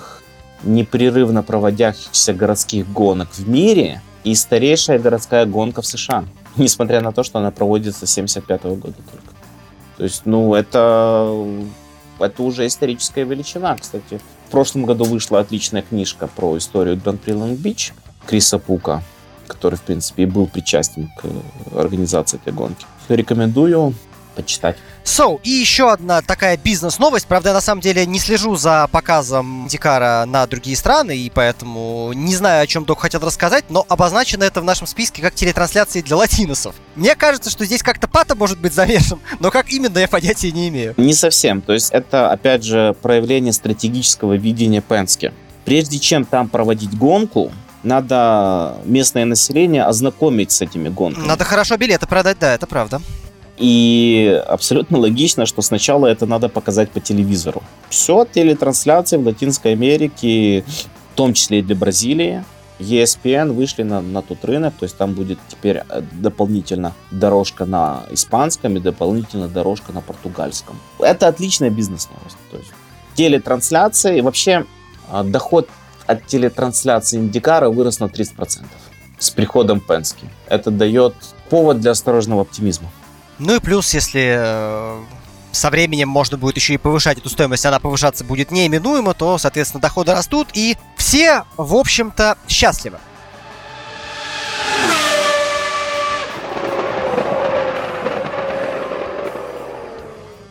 непрерывно 0.65 1.43
проводящихся 1.43 2.33
городских 2.33 2.91
гонок 2.91 3.29
в 3.31 3.47
мире 3.47 4.01
и 4.23 4.35
старейшая 4.35 4.99
городская 4.99 5.45
гонка 5.45 5.81
в 5.81 5.85
США, 5.85 6.25
несмотря 6.57 7.01
на 7.01 7.11
то, 7.11 7.23
что 7.23 7.39
она 7.39 7.51
проводится 7.51 8.05
с 8.07 8.11
75 8.11 8.61
-го 8.61 8.75
года 8.75 8.95
только. 8.95 9.35
То 9.97 10.03
есть, 10.03 10.23
ну, 10.25 10.53
это, 10.53 11.33
это 12.19 12.43
уже 12.43 12.67
историческая 12.67 13.23
величина. 13.23 13.77
Кстати, 13.77 14.19
в 14.47 14.51
прошлом 14.51 14.85
году 14.85 15.05
вышла 15.05 15.39
отличная 15.39 15.83
книжка 15.83 16.27
про 16.27 16.57
историю 16.57 16.97
Гран-при 16.97 17.33
Лонг-Бич 17.33 17.93
Криса 18.25 18.59
Пука, 18.59 19.03
который, 19.47 19.75
в 19.75 19.81
принципе, 19.81 20.23
и 20.23 20.25
был 20.25 20.47
причастен 20.47 21.09
к 21.17 21.77
организации 21.77 22.37
этой 22.37 22.51
гонки. 22.51 22.85
Рекомендую 23.07 23.93
почитать. 24.35 24.77
So, 25.05 25.39
и 25.43 25.51
еще 25.51 25.91
одна 25.91 26.21
такая 26.23 26.57
бизнес-новость. 26.57 27.27
Правда, 27.27 27.49
я 27.49 27.53
на 27.53 27.61
самом 27.61 27.79
деле 27.79 28.05
не 28.07 28.19
слежу 28.19 28.55
за 28.55 28.87
показом 28.91 29.67
Дикара 29.69 30.25
на 30.25 30.47
другие 30.47 30.75
страны, 30.75 31.15
и 31.15 31.29
поэтому 31.29 32.11
не 32.13 32.35
знаю, 32.35 32.63
о 32.63 32.67
чем 32.67 32.85
Док 32.85 33.01
хотел 33.01 33.21
рассказать, 33.21 33.65
но 33.69 33.85
обозначено 33.87 34.43
это 34.43 34.61
в 34.61 34.63
нашем 34.63 34.87
списке 34.87 35.21
как 35.21 35.35
телетрансляции 35.35 36.01
для 36.01 36.17
латиносов. 36.17 36.75
Мне 36.95 37.15
кажется, 37.15 37.51
что 37.51 37.65
здесь 37.65 37.83
как-то 37.83 38.07
Пата 38.07 38.35
может 38.35 38.59
быть 38.59 38.73
замешан, 38.73 39.19
но 39.39 39.51
как 39.51 39.69
именно, 39.69 39.99
я 39.99 40.07
понятия 40.07 40.51
не 40.51 40.69
имею. 40.69 40.95
Не 40.97 41.13
совсем. 41.13 41.61
То 41.61 41.73
есть 41.73 41.91
это, 41.91 42.31
опять 42.31 42.63
же, 42.63 42.95
проявление 43.01 43.53
стратегического 43.53 44.33
видения 44.33 44.81
Пенски. 44.81 45.31
Прежде 45.65 45.99
чем 45.99 46.25
там 46.25 46.49
проводить 46.49 46.97
гонку, 46.97 47.51
надо 47.83 48.77
местное 48.85 49.25
население 49.25 49.83
ознакомить 49.83 50.51
с 50.51 50.61
этими 50.61 50.89
гонками. 50.89 51.27
Надо 51.27 51.43
хорошо 51.43 51.77
билеты 51.77 52.07
продать, 52.07 52.39
да, 52.39 52.55
это 52.55 52.65
правда. 52.65 53.01
И 53.57 54.41
абсолютно 54.47 54.97
логично, 54.97 55.45
что 55.45 55.61
сначала 55.61 56.07
это 56.07 56.25
надо 56.25 56.49
показать 56.49 56.91
по 56.91 56.99
телевизору. 56.99 57.63
Все 57.89 58.25
телетрансляции 58.25 59.17
в 59.17 59.25
Латинской 59.25 59.73
Америке, 59.73 60.63
в 61.13 61.15
том 61.15 61.33
числе 61.33 61.59
и 61.59 61.61
для 61.61 61.75
Бразилии, 61.75 62.43
ESPN 62.79 63.53
вышли 63.53 63.83
на, 63.83 64.01
на 64.01 64.21
тот 64.21 64.43
рынок, 64.43 64.73
то 64.77 64.83
есть 64.83 64.97
там 64.97 65.13
будет 65.13 65.39
теперь 65.47 65.83
э, 65.87 66.01
дополнительно 66.11 66.93
дорожка 67.09 67.65
на 67.65 68.03
испанском 68.11 68.75
и 68.75 68.79
дополнительно 68.79 69.47
дорожка 69.47 69.93
на 69.93 70.01
португальском. 70.01 70.77
Это 70.99 71.29
отличная 71.29 71.69
бизнес-новость. 71.69 72.37
То 72.51 72.57
есть 72.57 72.71
телетрансляции, 73.15 74.19
вообще 74.19 74.65
а, 75.09 75.23
доход 75.23 75.69
от 76.05 76.25
телетрансляции 76.27 77.17
Индикара 77.17 77.69
вырос 77.69 77.99
на 77.99 78.05
30% 78.05 78.65
с 79.17 79.29
приходом 79.29 79.79
Пенски. 79.79 80.25
Это 80.47 80.69
дает 80.69 81.15
повод 81.49 81.79
для 81.79 81.91
осторожного 81.91 82.41
оптимизма. 82.41 82.89
Ну 83.37 83.55
и 83.55 83.59
плюс, 83.59 83.93
если 83.93 84.35
э, 84.37 85.03
со 85.51 85.69
временем 85.69 86.07
можно 86.07 86.37
будет 86.37 86.55
еще 86.55 86.75
и 86.75 86.77
повышать 86.77 87.17
эту 87.17 87.29
стоимость, 87.29 87.65
она 87.65 87.79
повышаться 87.79 88.23
будет 88.23 88.49
неименуемо, 88.49 89.13
то, 89.13 89.37
соответственно, 89.37 89.81
доходы 89.81 90.13
растут, 90.13 90.49
и 90.53 90.77
все, 90.95 91.43
в 91.57 91.75
общем-то, 91.75 92.37
счастливы. 92.47 92.97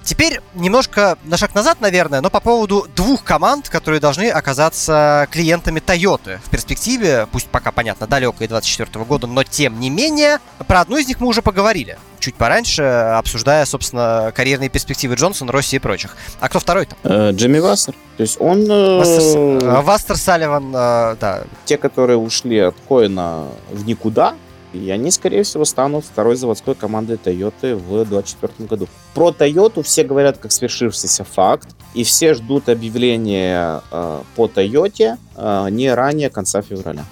Теперь 0.02 0.42
немножко 0.54 1.16
на 1.24 1.38
шаг 1.38 1.54
назад, 1.54 1.80
наверное, 1.80 2.20
но 2.20 2.28
по 2.28 2.40
поводу 2.40 2.86
двух 2.94 3.24
команд, 3.24 3.70
которые 3.70 4.00
должны 4.00 4.28
оказаться 4.28 5.26
клиентами 5.30 5.80
Toyota 5.80 6.38
в 6.44 6.50
перспективе, 6.50 7.26
пусть 7.32 7.48
пока, 7.48 7.72
понятно, 7.72 8.06
далекой 8.06 8.46
24 8.46 9.02
года, 9.06 9.26
но 9.26 9.42
тем 9.42 9.80
не 9.80 9.88
менее, 9.88 10.40
про 10.68 10.82
одну 10.82 10.98
из 10.98 11.08
них 11.08 11.20
мы 11.20 11.28
уже 11.28 11.40
поговорили 11.40 11.96
чуть 12.25 12.37
пораньше, 12.37 12.83
обсуждая, 12.83 13.66
собственно, 13.66 14.33
карьерные 14.35 14.71
перспективы 14.71 15.14
Джонсона, 15.16 15.52
Росси 15.52 15.76
и 15.76 15.78
прочих. 15.78 16.16
А 16.40 16.49
кто 16.49 16.59
второй-то? 16.59 16.97
Э, 17.02 17.33
Джимми 17.33 17.59
Вассер. 17.59 17.95
То 18.16 18.23
есть 18.23 18.40
он... 18.40 18.64
Э, 18.71 18.99
Вастер, 18.99 19.69
э, 19.69 19.83
Вастер 19.83 20.16
Салливан, 20.16 20.73
да. 20.73 21.45
Те, 21.66 21.76
которые 21.76 22.16
ушли 22.16 22.59
от 22.61 22.75
Коина 22.88 23.49
в 23.71 23.85
никуда, 23.85 24.35
и 24.73 24.90
они, 24.90 25.11
скорее 25.11 25.43
всего, 25.43 25.66
станут 25.66 26.04
второй 26.04 26.37
заводской 26.37 26.75
командой 26.75 27.19
Toyota 27.23 27.75
в 27.75 28.07
2024 28.07 28.69
году. 28.69 28.88
Про 29.12 29.28
Toyota 29.28 29.83
все 29.83 30.02
говорят 30.02 30.38
как 30.38 30.50
свершившийся 30.50 31.25
факт, 31.25 31.69
и 31.93 32.04
все 32.04 32.33
ждут 32.33 32.71
объявления 32.71 33.83
э, 33.90 34.23
по 34.35 34.47
Toyota 34.47 35.19
э, 35.37 35.66
не 35.71 35.93
ранее 35.93 36.31
конца 36.31 36.62
февраля. 36.62 37.04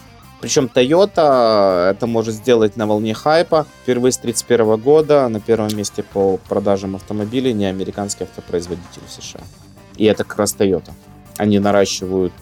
Причем 0.42 0.68
Toyota 0.74 1.92
это 1.92 2.08
может 2.08 2.34
сделать 2.34 2.76
на 2.76 2.88
волне 2.88 3.14
хайпа. 3.14 3.64
Впервые 3.82 4.10
с 4.10 4.18
1931 4.18 4.82
года 4.82 5.28
на 5.28 5.38
первом 5.38 5.74
месте 5.76 6.02
по 6.02 6.36
продажам 6.36 6.96
автомобилей 6.96 7.52
не 7.52 7.66
американский 7.66 8.24
автопроизводитель 8.24 9.02
США. 9.08 9.40
И 9.96 10.04
это 10.04 10.24
как 10.24 10.38
раз 10.38 10.56
Toyota. 10.58 10.90
Они 11.36 11.60
наращивают 11.60 12.32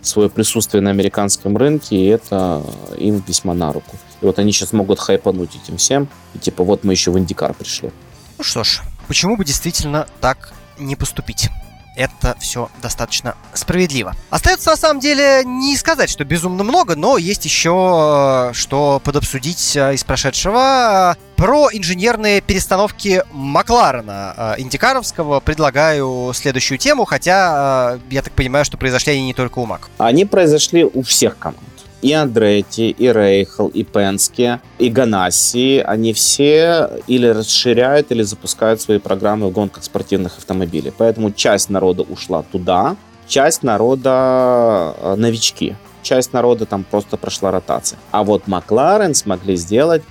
свое 0.00 0.30
присутствие 0.30 0.80
на 0.80 0.88
американском 0.88 1.58
рынке, 1.58 1.94
и 1.94 2.06
это 2.06 2.62
им 2.96 3.22
весьма 3.28 3.52
на 3.52 3.70
руку. 3.70 3.96
И 4.22 4.24
вот 4.24 4.38
они 4.38 4.50
сейчас 4.50 4.72
могут 4.72 4.98
хайпануть 4.98 5.54
этим 5.54 5.76
всем. 5.76 6.08
И 6.34 6.38
типа, 6.38 6.64
вот 6.64 6.84
мы 6.84 6.94
еще 6.94 7.10
в 7.10 7.18
Индикар 7.18 7.52
пришли. 7.52 7.90
Ну 8.38 8.44
что 8.44 8.64
ж, 8.64 8.80
почему 9.08 9.36
бы 9.36 9.44
действительно 9.44 10.06
так 10.22 10.54
не 10.78 10.96
поступить? 10.96 11.50
Это 11.96 12.36
все 12.38 12.70
достаточно 12.80 13.34
справедливо. 13.54 14.14
Остается 14.30 14.70
на 14.70 14.76
самом 14.76 15.00
деле 15.00 15.42
не 15.44 15.76
сказать, 15.76 16.10
что 16.10 16.24
безумно 16.24 16.64
много, 16.64 16.96
но 16.96 17.18
есть 17.18 17.44
еще 17.44 18.50
э, 18.50 18.54
что 18.54 19.00
подобсудить 19.04 19.76
э, 19.76 19.94
из 19.94 20.04
прошедшего. 20.04 21.16
Про 21.36 21.68
инженерные 21.72 22.40
перестановки 22.40 23.22
Макларена 23.32 24.34
э, 24.36 24.54
Индикаровского 24.58 25.40
предлагаю 25.40 26.32
следующую 26.34 26.78
тему, 26.78 27.04
хотя 27.04 27.98
я 28.10 28.22
так 28.22 28.32
понимаю, 28.32 28.64
что 28.64 28.76
произошли 28.76 29.12
они 29.12 29.26
не 29.26 29.34
только 29.34 29.58
у 29.58 29.66
Мак. 29.66 29.88
Они 29.98 30.24
произошли 30.24 30.84
у 30.84 31.02
всех 31.02 31.38
команд 31.38 31.71
и 32.02 32.12
Андретти, 32.12 32.90
и 32.90 33.12
Рейхл, 33.12 33.68
и 33.68 33.84
Пенски, 33.84 34.60
и 34.78 34.88
Ганасси, 34.90 35.78
они 35.86 36.12
все 36.12 36.90
или 37.06 37.28
расширяют, 37.28 38.10
или 38.10 38.22
запускают 38.22 38.80
свои 38.80 38.98
программы 38.98 39.48
в 39.48 39.52
гонках 39.52 39.84
спортивных 39.84 40.36
автомобилей. 40.38 40.92
Поэтому 40.96 41.30
часть 41.30 41.70
народа 41.70 42.02
ушла 42.02 42.42
туда, 42.42 42.96
часть 43.28 43.62
народа 43.62 44.94
э, 44.98 45.14
новички. 45.16 45.76
Часть 46.02 46.32
народа 46.32 46.66
там 46.66 46.84
просто 46.84 47.16
прошла 47.16 47.52
ротация. 47.52 47.98
А 48.10 48.24
вот 48.24 48.48
Макларен 48.48 49.14
смогли 49.14 49.54
сделать 49.56 50.02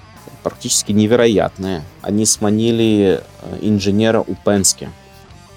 практически 0.41 0.93
невероятное. 0.93 1.83
Они 2.01 2.25
сманили 2.25 3.21
э, 3.41 3.57
инженера 3.61 4.23
у 4.25 4.35
Пенски. 4.35 4.89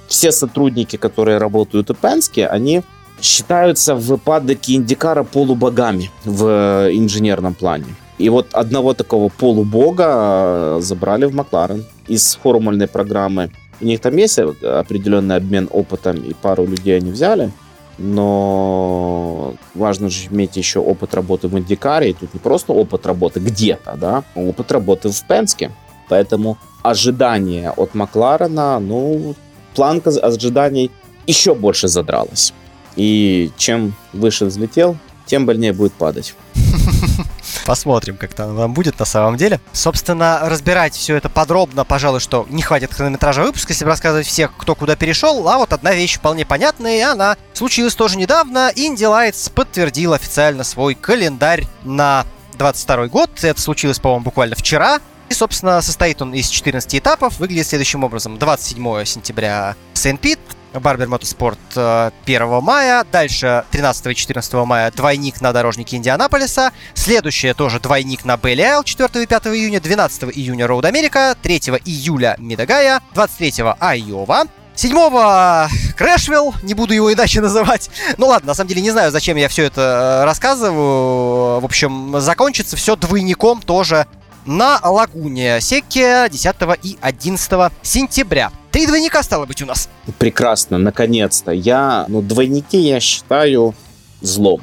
Все 0.09 0.33
сотрудники, 0.33 0.97
которые 0.97 1.39
работают 1.39 1.91
у 1.91 1.95
Пенски, 1.95 2.41
они 2.41 2.83
считаются 3.25 3.95
в 3.95 4.17
падоке 4.19 4.75
Индикара 4.75 5.25
полубогами 5.25 6.11
в 6.25 6.45
инженерном 6.93 7.55
плане. 7.55 7.87
И 8.19 8.29
вот 8.29 8.49
одного 8.53 8.95
такого 8.95 9.29
полубога 9.29 10.05
э, 10.07 10.79
забрали 10.83 11.25
в 11.25 11.35
Макларен 11.35 11.85
из 12.07 12.37
формульной 12.37 12.87
программы. 12.87 13.51
У 13.81 13.87
них 13.87 14.01
там 14.01 14.17
есть 14.17 14.39
определенный 14.39 15.37
обмен 15.37 15.69
опытом, 15.73 16.17
и 16.17 16.33
пару 16.35 16.67
людей 16.67 16.97
они 16.97 17.11
взяли. 17.11 17.51
Но 17.99 19.55
важно 19.75 20.11
же 20.11 20.29
иметь 20.31 20.57
еще 20.57 20.81
опыт 20.81 21.15
работы 21.15 21.49
в 21.49 21.59
Индикаре. 21.59 22.11
И 22.11 22.13
тут 22.13 22.35
не 22.35 22.41
просто 22.41 22.73
опыт 22.73 23.07
работы 23.07 23.41
где-то, 23.41 23.97
да, 23.97 24.23
а 24.35 24.41
опыт 24.41 24.71
работы 24.71 25.09
в 25.09 25.27
Пенске. 25.27 25.71
Поэтому 26.09 26.57
ожидание 26.83 27.71
от 27.71 27.95
Макларена, 27.95 28.79
ну, 28.79 29.35
планка 29.75 30.11
ожиданий 30.11 30.91
еще 31.27 31.55
больше 31.55 31.89
задралась. 31.89 32.53
И 32.97 33.51
чем 33.57 33.95
выше 34.13 34.45
взлетел, 34.45 34.97
тем 35.27 35.47
больнее 35.47 35.73
будет 35.73 35.93
падать. 35.95 36.35
Посмотрим, 37.67 38.17
как 38.17 38.35
там 38.35 38.55
вам 38.55 38.75
будет 38.75 38.99
на 38.99 39.05
самом 39.05 39.37
деле. 39.37 39.61
Собственно, 39.73 40.41
разбирать 40.45 40.95
все 40.95 41.17
это 41.17 41.29
подробно, 41.29 41.85
пожалуй, 41.85 42.21
что 42.21 42.47
не 42.51 42.63
хватит 42.63 42.93
хронометража 42.93 43.43
выпуска, 43.43 43.73
если 43.73 43.85
рассказывать 43.85 44.27
всех, 44.27 44.55
кто 44.57 44.75
куда 44.75 44.97
перешел. 44.97 45.49
А 45.49 45.57
вот 45.57 45.73
одна 45.73 45.95
вещь 45.95 46.17
вполне 46.17 46.45
понятная, 46.45 46.99
и 46.99 47.01
она 47.01 47.37
случилась 47.55 47.95
тоже 47.95 48.19
недавно. 48.19 48.71
Indy 48.75 48.99
Lights 48.99 49.51
подтвердил 49.53 50.13
официально 50.13 50.63
свой 50.63 50.95
календарь 50.95 51.67
на 51.85 52.27
22 52.59 53.09
год. 53.09 53.31
Это 53.43 53.61
случилось, 53.61 53.99
по-моему, 53.99 54.25
буквально 54.25 54.57
вчера. 54.57 55.01
И, 55.31 55.35
собственно, 55.35 55.81
состоит 55.81 56.21
он 56.21 56.35
из 56.35 56.49
14 56.49 56.97
этапов. 56.97 57.39
Выглядит 57.39 57.67
следующим 57.67 58.05
образом. 58.05 58.39
27 58.39 59.05
сентября 59.05 59.75
Сент-Пит, 59.95 60.39
Барбер 60.75 61.09
Мотоспорт 61.09 61.59
1 61.77 62.63
мая. 62.63 63.05
Дальше 63.11 63.65
13 63.71 64.07
и 64.07 64.15
14 64.15 64.53
мая 64.55 64.91
двойник 64.91 65.41
на 65.41 65.53
дорожнике 65.53 65.97
Индианаполиса. 65.97 66.73
Следующее 66.95 67.55
тоже 67.55 67.81
двойник 67.81 68.25
на 68.25 68.35
Белл-Айл 68.35 68.83
4 68.83 69.23
и 69.23 69.27
5 69.27 69.47
июня. 69.47 69.81
12 69.81 70.37
июня 70.37 70.67
Роуд 70.67 70.85
Америка. 70.85 71.37
3 71.43 71.57
июля 71.85 72.37
Мид-Огайо. 72.39 73.01
23 73.15 73.65
Айова. 73.79 74.47
7 74.77 75.69
Крэшвилл, 75.97 76.55
не 76.63 76.75
буду 76.75 76.95
его 76.95 77.13
иначе 77.13 77.41
называть. 77.41 77.91
Ну 78.17 78.27
ладно, 78.27 78.49
на 78.49 78.55
самом 78.55 78.69
деле 78.69 78.83
не 78.83 78.91
знаю, 78.91 79.13
зачем 79.13 79.37
я 79.37 79.49
все 79.49 79.65
это 79.65 80.23
э, 80.23 80.25
рассказываю. 80.25 81.61
В 81.61 81.65
общем, 81.65 82.21
закончится 82.21 82.77
все 82.77 82.97
двойником 82.97 83.63
тоже 83.63 84.07
на 84.47 84.81
Лагуне 84.83 85.61
Секке 85.61 86.29
10 86.29 86.55
и 86.83 86.99
11 87.01 87.73
сентября. 87.83 88.51
Три 88.75 88.89
двойника 88.89 89.23
стало 89.23 89.47
быть 89.47 89.63
у 89.63 89.67
нас. 89.67 89.89
Прекрасно, 90.19 90.79
наконец-то. 90.79 91.53
Я, 91.53 92.07
ну, 92.09 92.21
двойники 92.23 92.77
я 92.77 92.99
считаю 92.99 93.73
злом. 94.21 94.63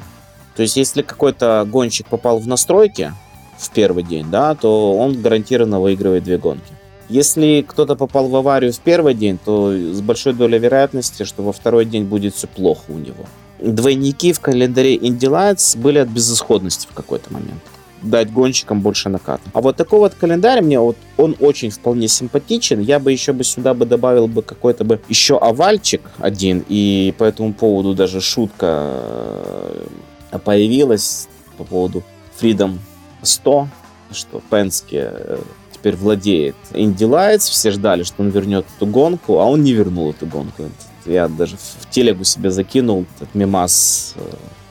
То 0.54 0.60
есть, 0.60 0.76
если 0.76 1.00
какой-то 1.00 1.66
гонщик 1.66 2.08
попал 2.08 2.38
в 2.38 2.46
настройки 2.46 3.14
в 3.56 3.70
первый 3.70 4.04
день, 4.04 4.30
да, 4.30 4.54
то 4.54 4.98
он 4.98 5.22
гарантированно 5.22 5.80
выигрывает 5.80 6.24
две 6.24 6.36
гонки. 6.36 6.74
Если 7.08 7.64
кто-то 7.66 7.96
попал 7.96 8.28
в 8.28 8.36
аварию 8.36 8.74
в 8.74 8.80
первый 8.80 9.14
день, 9.14 9.38
то 9.42 9.72
с 9.72 10.02
большой 10.02 10.34
долей 10.34 10.58
вероятности, 10.58 11.22
что 11.22 11.42
во 11.42 11.54
второй 11.54 11.86
день 11.86 12.04
будет 12.04 12.34
все 12.34 12.46
плохо 12.48 12.82
у 12.88 12.98
него. 12.98 13.24
двойники 13.60 14.34
в 14.34 14.40
календаре 14.40 14.94
Indy 14.94 15.20
Lights 15.20 15.78
были 15.78 16.00
от 16.00 16.08
безысходности 16.08 16.86
в 16.86 16.92
какой-то 16.92 17.32
момент. 17.32 17.62
Дать 18.02 18.32
гонщикам 18.32 18.80
больше 18.80 19.08
наката. 19.08 19.42
А 19.52 19.60
вот 19.60 19.76
такой 19.76 20.00
вот 20.00 20.14
календарь 20.14 20.62
мне 20.62 20.78
вот 20.80 20.96
он 21.16 21.36
очень 21.40 21.70
вполне 21.70 22.08
симпатичен. 22.08 22.80
Я 22.80 22.98
бы 22.98 23.12
еще 23.12 23.32
бы 23.32 23.44
сюда 23.44 23.74
бы 23.74 23.86
добавил 23.86 24.26
бы 24.26 24.42
какой-то 24.42 24.84
бы 24.84 25.00
еще 25.08 25.38
овальчик 25.38 26.02
один. 26.18 26.64
И 26.68 27.14
по 27.18 27.24
этому 27.24 27.52
поводу 27.52 27.94
даже 27.94 28.20
шутка 28.20 29.00
э, 30.30 30.38
появилась 30.38 31.28
по 31.56 31.64
поводу 31.64 32.02
Freedom 32.40 32.78
100, 33.22 33.68
что 34.12 34.42
Пенски 34.50 35.00
э, 35.00 35.38
теперь 35.72 35.96
владеет 35.96 36.56
Инди 36.74 37.04
Лайтс. 37.04 37.48
Все 37.48 37.70
ждали, 37.70 38.02
что 38.02 38.22
он 38.22 38.30
вернет 38.30 38.66
эту 38.76 38.86
гонку, 38.86 39.38
а 39.38 39.46
он 39.46 39.62
не 39.62 39.72
вернул 39.72 40.10
эту 40.10 40.26
гонку. 40.26 40.64
Я 41.04 41.28
даже 41.28 41.56
в 41.56 41.90
телегу 41.90 42.24
себе 42.24 42.50
закинул 42.50 43.06
этот 43.16 43.34
мемас 43.34 44.14
э, 44.16 44.20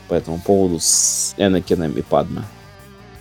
по 0.07 0.13
этому 0.13 0.39
поводу 0.39 0.79
с 0.79 1.33
Энакином 1.37 1.93
и 1.93 2.01
Падме. 2.01 2.43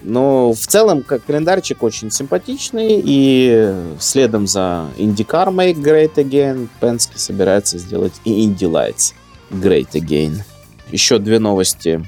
Но 0.03 0.53
в 0.53 0.67
целом 0.67 1.03
как 1.03 1.25
календарчик 1.25 1.83
очень 1.83 2.11
симпатичный, 2.11 3.03
и 3.05 3.75
следом 3.99 4.47
за 4.47 4.87
IndyCar 4.97 5.49
Make 5.49 5.77
Great 5.77 6.15
Again 6.15 6.69
Пенски 6.81 7.17
собирается 7.17 7.79
сделать 7.79 8.15
и 8.25 8.47
Indy 8.47 8.71
Lights 8.71 9.15
Great 9.51 9.91
Again. 9.93 10.43
Еще 10.91 11.19
две 11.19 11.39
новости 11.39 12.03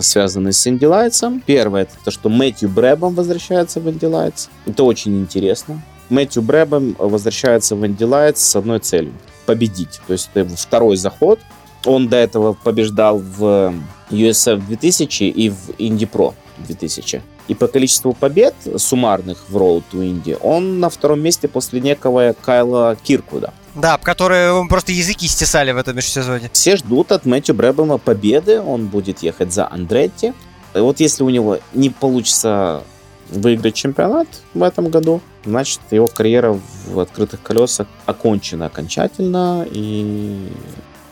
связаны 0.00 0.52
с 0.52 0.66
Инди 0.66 0.84
Лайтсом. 0.84 1.42
Первое, 1.44 1.82
это 1.82 1.92
то, 2.04 2.10
что 2.10 2.28
Мэтью 2.28 2.68
Брэбэм 2.68 3.14
возвращается 3.14 3.80
в 3.80 3.90
Инди 3.90 4.06
Лайтс. 4.06 4.48
Это 4.64 4.84
очень 4.84 5.20
интересно. 5.20 5.82
Мэтью 6.08 6.42
Брэбом 6.42 6.96
возвращается 6.98 7.76
в 7.76 7.86
Инди 7.86 8.04
Лайтс 8.04 8.42
с 8.42 8.56
одной 8.56 8.78
целью– 8.78 9.12
победить. 9.46 10.00
То 10.06 10.12
есть 10.12 10.30
это 10.30 10.40
его 10.40 10.56
второй 10.56 10.96
заход. 10.96 11.40
Он 11.84 12.08
до 12.08 12.16
этого 12.16 12.54
побеждал 12.54 13.18
в 13.18 13.74
USF 14.10 14.66
2000 14.66 15.24
и 15.24 15.50
в 15.50 15.70
Indy 15.78 16.08
Pro 16.10 16.34
2000. 16.58 17.22
И 17.48 17.54
по 17.54 17.68
количеству 17.68 18.12
побед 18.12 18.54
суммарных 18.76 19.48
в 19.48 19.56
Road 19.56 19.84
to 19.92 20.00
Indy 20.00 20.36
он 20.40 20.80
на 20.80 20.88
втором 20.88 21.20
месте 21.20 21.48
после 21.48 21.80
некого 21.80 22.34
Кайла 22.44 22.96
Киркуда. 23.02 23.52
Да, 23.74 23.98
которые 23.98 24.66
просто 24.68 24.92
языки 24.92 25.26
стесали 25.28 25.72
в 25.72 25.76
этом 25.76 25.96
межсезоне. 25.96 26.50
Все 26.52 26.76
ждут 26.76 27.12
от 27.12 27.26
Мэтью 27.26 27.54
Брэбома 27.54 27.98
победы. 27.98 28.60
Он 28.60 28.86
будет 28.86 29.22
ехать 29.22 29.52
за 29.52 29.70
Андретти. 29.70 30.32
И 30.74 30.78
вот 30.78 31.00
если 31.00 31.22
у 31.22 31.28
него 31.28 31.58
не 31.74 31.90
получится 31.90 32.82
выиграть 33.30 33.74
чемпионат 33.74 34.28
в 34.54 34.62
этом 34.62 34.88
году, 34.88 35.20
значит, 35.44 35.80
его 35.90 36.06
карьера 36.06 36.58
в 36.86 37.00
открытых 37.00 37.42
колесах 37.42 37.86
окончена 38.06 38.66
окончательно, 38.66 39.66
и 39.70 40.48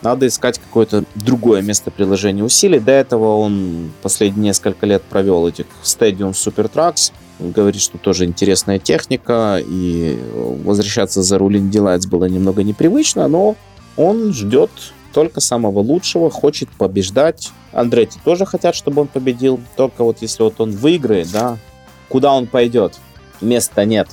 надо 0.05 0.27
искать 0.27 0.59
какое-то 0.59 1.05
другое 1.15 1.63
место 1.63 1.91
приложения 1.91 2.45
усилий. 2.45 2.79
До 2.79 2.93
этого 2.93 3.39
он 3.39 3.91
последние 4.03 4.45
несколько 4.45 4.87
лет 4.87 5.03
провел 5.03 5.49
этих 5.49 5.67
Stadium 5.83 6.33
Super 6.33 6.71
Trucks, 6.71 7.13
говорит, 7.41 7.81
что 7.81 7.99
тоже 7.99 8.27
интересная 8.27 8.79
техника, 8.79 9.61
и 9.65 10.19
возвращаться 10.63 11.23
за 11.23 11.39
руль 11.39 11.57
Lights 11.57 12.07
было 12.07 12.27
немного 12.27 12.63
непривычно, 12.63 13.27
но 13.29 13.57
он 13.97 14.33
ждет 14.33 14.71
только 15.13 15.41
самого 15.41 15.79
лучшего, 15.79 16.31
хочет 16.31 16.69
побеждать. 16.71 17.51
Андретти 17.73 18.19
тоже 18.25 18.45
хотят, 18.45 18.75
чтобы 18.75 19.03
он 19.03 19.09
победил, 19.09 19.61
только 19.77 20.05
вот 20.05 20.19
если 20.21 20.43
вот 20.43 20.61
он 20.61 20.73
выиграет, 20.73 21.31
да, 21.33 21.59
куда 22.09 22.33
он 22.33 22.47
пойдет? 22.47 22.95
Места 23.41 23.85
нет. 23.85 24.09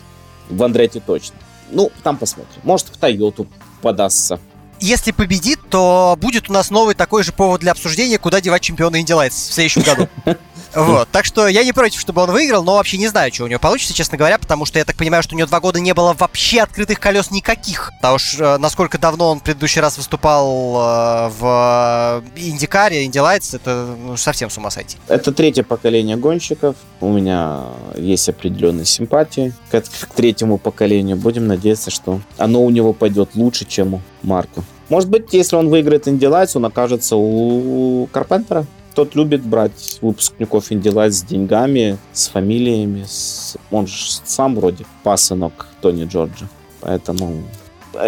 В 0.49 0.63
Андретти 0.63 0.99
точно. 0.99 1.35
Ну, 1.71 1.91
там 2.03 2.17
посмотрим. 2.17 2.61
Может, 2.63 2.87
в 2.87 2.97
Тойоту 2.97 3.47
подастся. 3.81 4.39
Если 4.79 5.11
победит, 5.11 5.59
то 5.71 6.17
будет 6.19 6.49
у 6.49 6.53
нас 6.53 6.69
новый 6.69 6.93
такой 6.93 7.23
же 7.23 7.31
повод 7.31 7.61
для 7.61 7.71
обсуждения, 7.71 8.19
куда 8.19 8.41
девать 8.41 8.61
чемпиона 8.61 8.99
Инди 8.99 9.13
в 9.13 9.31
следующем 9.31 9.81
году. 9.81 10.07
Вот, 10.73 11.09
так 11.09 11.25
что 11.25 11.47
я 11.47 11.63
не 11.63 11.73
против, 11.73 11.99
чтобы 11.99 12.21
он 12.21 12.31
выиграл, 12.31 12.63
но 12.63 12.75
вообще 12.75 12.97
не 12.97 13.07
знаю, 13.07 13.33
что 13.33 13.43
у 13.43 13.47
него 13.47 13.59
получится, 13.59 13.93
честно 13.93 14.17
говоря, 14.17 14.37
потому 14.37 14.65
что 14.65 14.79
я 14.79 14.85
так 14.85 14.95
понимаю, 14.95 15.23
что 15.23 15.35
у 15.35 15.37
него 15.37 15.47
два 15.47 15.59
года 15.59 15.79
не 15.79 15.93
было 15.93 16.13
вообще 16.13 16.61
открытых 16.61 16.99
колес 16.99 17.31
никаких. 17.31 17.91
Потому 18.01 18.17
что 18.17 18.55
э, 18.55 18.57
насколько 18.57 18.97
давно 18.97 19.31
он 19.31 19.39
в 19.39 19.43
предыдущий 19.43 19.81
раз 19.81 19.97
выступал 19.97 20.47
э, 20.47 21.29
в 21.39 22.23
Индикаре, 22.35 23.05
Инди 23.05 23.19
Лайтс, 23.19 23.53
это 23.53 23.95
ну, 23.97 24.17
совсем 24.17 24.49
с 24.49 24.57
ума 24.57 24.69
сойти. 24.69 24.97
Это 25.07 25.31
третье 25.31 25.63
поколение 25.63 26.15
гонщиков. 26.15 26.75
У 26.99 27.09
меня 27.09 27.63
есть 27.95 28.29
определенные 28.29 28.85
симпатии 28.85 29.53
к, 29.71 29.81
к 29.81 30.13
третьему 30.15 30.57
поколению. 30.57 31.17
Будем 31.17 31.47
надеяться, 31.47 31.91
что 31.91 32.21
оно 32.37 32.63
у 32.63 32.69
него 32.69 32.93
пойдет 32.93 33.35
лучше, 33.35 33.65
чем 33.65 33.95
у 33.95 34.01
Марка. 34.23 34.63
Может 34.89 35.09
быть, 35.09 35.27
если 35.31 35.55
он 35.55 35.69
выиграет 35.69 36.07
Инди 36.07 36.25
Лайтс, 36.25 36.55
он 36.55 36.65
окажется 36.65 37.15
у 37.15 38.07
Карпентера 38.11 38.65
тот 38.93 39.15
любит 39.15 39.41
брать 39.41 39.99
выпускников 40.01 40.71
Индилайт 40.71 41.13
с 41.13 41.23
деньгами, 41.23 41.97
с 42.13 42.27
фамилиями. 42.27 43.05
С... 43.07 43.57
Он 43.69 43.87
же 43.87 43.95
сам 44.25 44.55
вроде 44.55 44.85
пасынок 45.03 45.67
Тони 45.81 46.05
Джорджа. 46.05 46.47
Поэтому... 46.81 47.43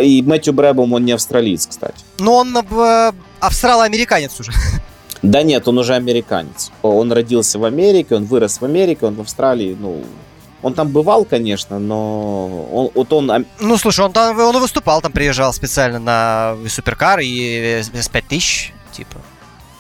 И 0.02 0.22
Мэтью 0.22 0.54
Брэбом, 0.54 0.94
он 0.94 1.06
не 1.06 1.12
австралиец, 1.12 1.68
кстати. 1.68 1.96
Но 2.20 2.36
он 2.38 2.56
э, 2.56 3.12
австрало-американец 3.40 4.40
уже. 4.40 4.52
Да 5.22 5.42
нет, 5.42 5.66
он 5.70 5.78
уже 5.78 5.96
американец. 5.96 6.70
Он 6.82 7.10
родился 7.14 7.58
в 7.58 7.64
Америке, 7.64 8.16
он 8.16 8.26
вырос 8.26 8.60
в 8.60 8.66
Америке, 8.66 9.06
он 9.06 9.16
в 9.16 9.22
Австралии, 9.22 9.74
ну, 9.80 10.04
он 10.62 10.74
там 10.74 10.90
бывал, 10.90 11.24
конечно, 11.24 11.80
но 11.80 12.68
он, 12.74 12.92
вот 12.94 13.14
он... 13.14 13.46
Ну, 13.62 13.78
слушай, 13.78 14.04
он 14.04 14.12
там 14.12 14.38
он 14.38 14.60
выступал, 14.60 15.00
там 15.02 15.14
приезжал 15.14 15.54
специально 15.54 16.00
на 16.00 16.58
суперкар 16.68 17.22
и 17.22 17.82
S5000, 17.94 18.72
типа 18.92 19.22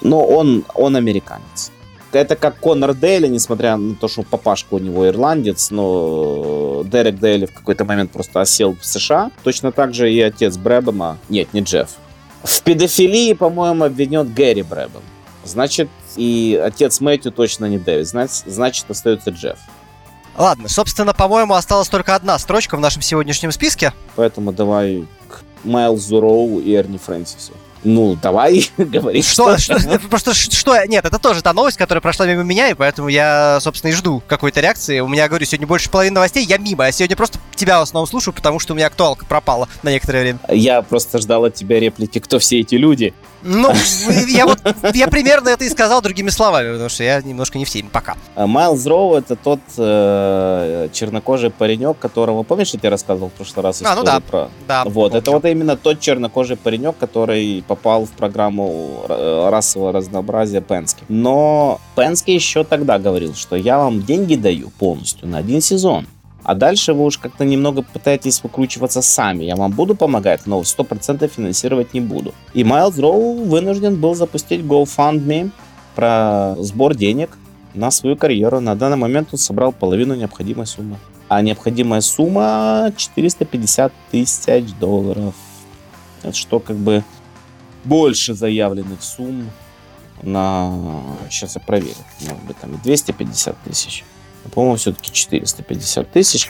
но 0.03 0.25
он, 0.25 0.65
он 0.75 0.95
американец. 0.95 1.71
Это 2.11 2.35
как 2.35 2.59
Конор 2.59 2.93
Дейли, 2.93 3.27
несмотря 3.27 3.75
на 3.75 3.95
то, 3.95 4.07
что 4.07 4.21
папашка 4.21 4.75
у 4.75 4.77
него 4.77 5.07
ирландец, 5.07 5.71
но 5.71 6.83
Дерек 6.85 7.17
Дейли 7.17 7.47
в 7.47 7.53
какой-то 7.53 7.85
момент 7.85 8.11
просто 8.11 8.41
осел 8.41 8.75
в 8.79 8.85
США. 8.85 9.31
Точно 9.43 9.71
так 9.71 9.95
же 9.95 10.13
и 10.13 10.21
отец 10.21 10.57
Брэбема, 10.57 11.17
нет, 11.29 11.51
не 11.53 11.61
Джефф. 11.61 11.89
В 12.43 12.61
педофилии, 12.61 13.33
по-моему, 13.33 13.85
обвинен 13.85 14.31
Гэри 14.31 14.61
Брэбем. 14.61 15.01
Значит, 15.43 15.89
и 16.15 16.61
отец 16.63 17.01
Мэтью 17.01 17.31
точно 17.31 17.65
не 17.65 17.79
Дэвид. 17.79 18.07
Значит, 18.07 18.43
значит 18.45 18.85
остается 18.89 19.31
Джефф. 19.31 19.57
Ладно, 20.37 20.67
собственно, 20.67 21.13
по-моему, 21.13 21.53
осталась 21.53 21.89
только 21.89 22.15
одна 22.15 22.37
строчка 22.37 22.75
в 22.75 22.79
нашем 22.79 23.01
сегодняшнем 23.01 23.51
списке. 23.51 23.93
Поэтому 24.15 24.51
давай 24.51 25.05
к 25.27 25.41
Майлзу 25.63 26.19
Роу 26.19 26.59
и 26.59 26.75
Эрни 26.75 26.97
Фрэнсису. 26.97 27.53
Ну, 27.83 28.17
давай, 28.21 28.69
говори. 28.77 29.21
Что, 29.21 29.57
что, 29.57 29.77
просто 30.09 30.33
что, 30.33 30.83
нет, 30.85 31.05
это 31.05 31.19
тоже 31.19 31.41
та 31.41 31.53
новость, 31.53 31.77
которая 31.77 32.01
прошла 32.01 32.25
мимо 32.25 32.43
меня, 32.43 32.69
и 32.69 32.73
поэтому 32.73 33.09
я, 33.09 33.59
собственно, 33.61 33.91
и 33.91 33.93
жду 33.93 34.21
какой-то 34.27 34.61
реакции. 34.61 34.99
У 34.99 35.07
меня, 35.07 35.27
говорю, 35.27 35.45
сегодня 35.45 35.67
больше 35.67 35.89
половины 35.89 36.15
новостей, 36.15 36.45
я 36.45 36.57
мимо, 36.57 36.85
я 36.85 36.91
сегодня 36.91 37.15
просто 37.15 37.39
тебя 37.55 37.79
в 37.79 37.83
основном 37.83 38.07
слушаю, 38.07 38.33
потому 38.33 38.59
что 38.59 38.73
у 38.73 38.75
меня 38.75 38.87
актуалка 38.87 39.25
пропала 39.25 39.67
на 39.83 39.89
некоторое 39.89 40.21
время. 40.21 40.39
Я 40.49 40.81
просто 40.81 41.19
ждал 41.19 41.45
от 41.45 41.55
тебя 41.55 41.79
реплики, 41.79 42.19
кто 42.19 42.39
все 42.39 42.59
эти 42.59 42.75
люди. 42.75 43.13
Ну, 43.43 43.71
я 44.27 44.45
вот, 44.45 44.59
я 44.93 45.07
примерно 45.07 45.49
это 45.49 45.65
и 45.65 45.69
сказал 45.69 46.01
другими 46.01 46.29
словами, 46.29 46.71
потому 46.71 46.89
что 46.89 47.03
я 47.03 47.21
немножко 47.21 47.57
не 47.57 47.65
в 47.65 47.69
теме 47.69 47.89
пока. 47.91 48.15
А 48.35 48.47
Майлз 48.47 48.85
Роу 48.85 49.15
это 49.15 49.35
тот 49.35 49.59
э, 49.77 50.89
чернокожий 50.91 51.49
паренек, 51.49 51.99
которого, 51.99 52.43
помнишь, 52.43 52.71
я 52.73 52.79
тебе 52.79 52.89
рассказывал 52.89 53.29
в 53.29 53.33
прошлый 53.33 53.63
раз 53.63 53.81
а, 53.83 53.95
ну 53.95 54.03
да, 54.03 54.19
про... 54.19 54.49
Да, 54.67 54.83
вот, 54.85 55.11
помню. 55.11 55.17
это 55.17 55.31
вот 55.31 55.45
именно 55.45 55.75
тот 55.75 55.99
чернокожий 55.99 56.57
паренек, 56.57 56.95
который 56.97 57.63
попал 57.67 58.05
в 58.05 58.11
программу 58.11 59.05
э, 59.09 59.49
расового 59.49 59.91
разнообразия 59.91 60.61
Пенски. 60.61 61.03
Но 61.09 61.79
Пенски 61.95 62.31
еще 62.31 62.63
тогда 62.63 62.99
говорил, 62.99 63.35
что 63.35 63.55
я 63.55 63.77
вам 63.77 64.01
деньги 64.03 64.35
даю 64.35 64.69
полностью 64.69 65.27
на 65.27 65.39
один 65.39 65.61
сезон. 65.61 66.07
А 66.43 66.55
дальше 66.55 66.93
вы 66.93 67.05
уж 67.05 67.17
как-то 67.17 67.45
немного 67.45 67.81
пытаетесь 67.81 68.43
выкручиваться 68.43 69.01
сами. 69.01 69.45
Я 69.45 69.55
вам 69.55 69.71
буду 69.71 69.95
помогать, 69.95 70.45
но 70.45 70.59
100% 70.61 71.27
финансировать 71.27 71.93
не 71.93 72.01
буду. 72.01 72.33
И 72.53 72.63
Майлз 72.63 72.99
Роу 72.99 73.43
вынужден 73.43 73.99
был 73.99 74.13
запустить 74.13 74.61
GoFundMe 74.61 75.51
про 75.95 76.55
сбор 76.59 76.95
денег 76.95 77.37
на 77.73 77.91
свою 77.91 78.17
карьеру. 78.17 78.59
На 78.59 78.75
данный 78.75 78.97
момент 78.97 79.29
он 79.31 79.39
собрал 79.39 79.71
половину 79.71 80.15
необходимой 80.15 80.67
суммы. 80.67 80.97
А 81.29 81.41
необходимая 81.41 82.01
сумма 82.01 82.91
450 82.95 83.93
тысяч 84.11 84.73
долларов. 84.79 85.33
Это 86.21 86.35
что 86.35 86.59
как 86.59 86.75
бы 86.75 87.03
больше 87.85 88.33
заявленных 88.33 89.01
сумм 89.01 89.49
на... 90.21 91.01
Сейчас 91.29 91.55
я 91.55 91.61
проверю. 91.61 91.95
Может 92.21 92.43
быть, 92.43 92.57
там 92.57 92.77
250 92.83 93.57
тысяч. 93.63 94.03
По-моему, 94.51 94.75
все-таки 94.75 95.11
450 95.11 96.11
тысяч. 96.11 96.49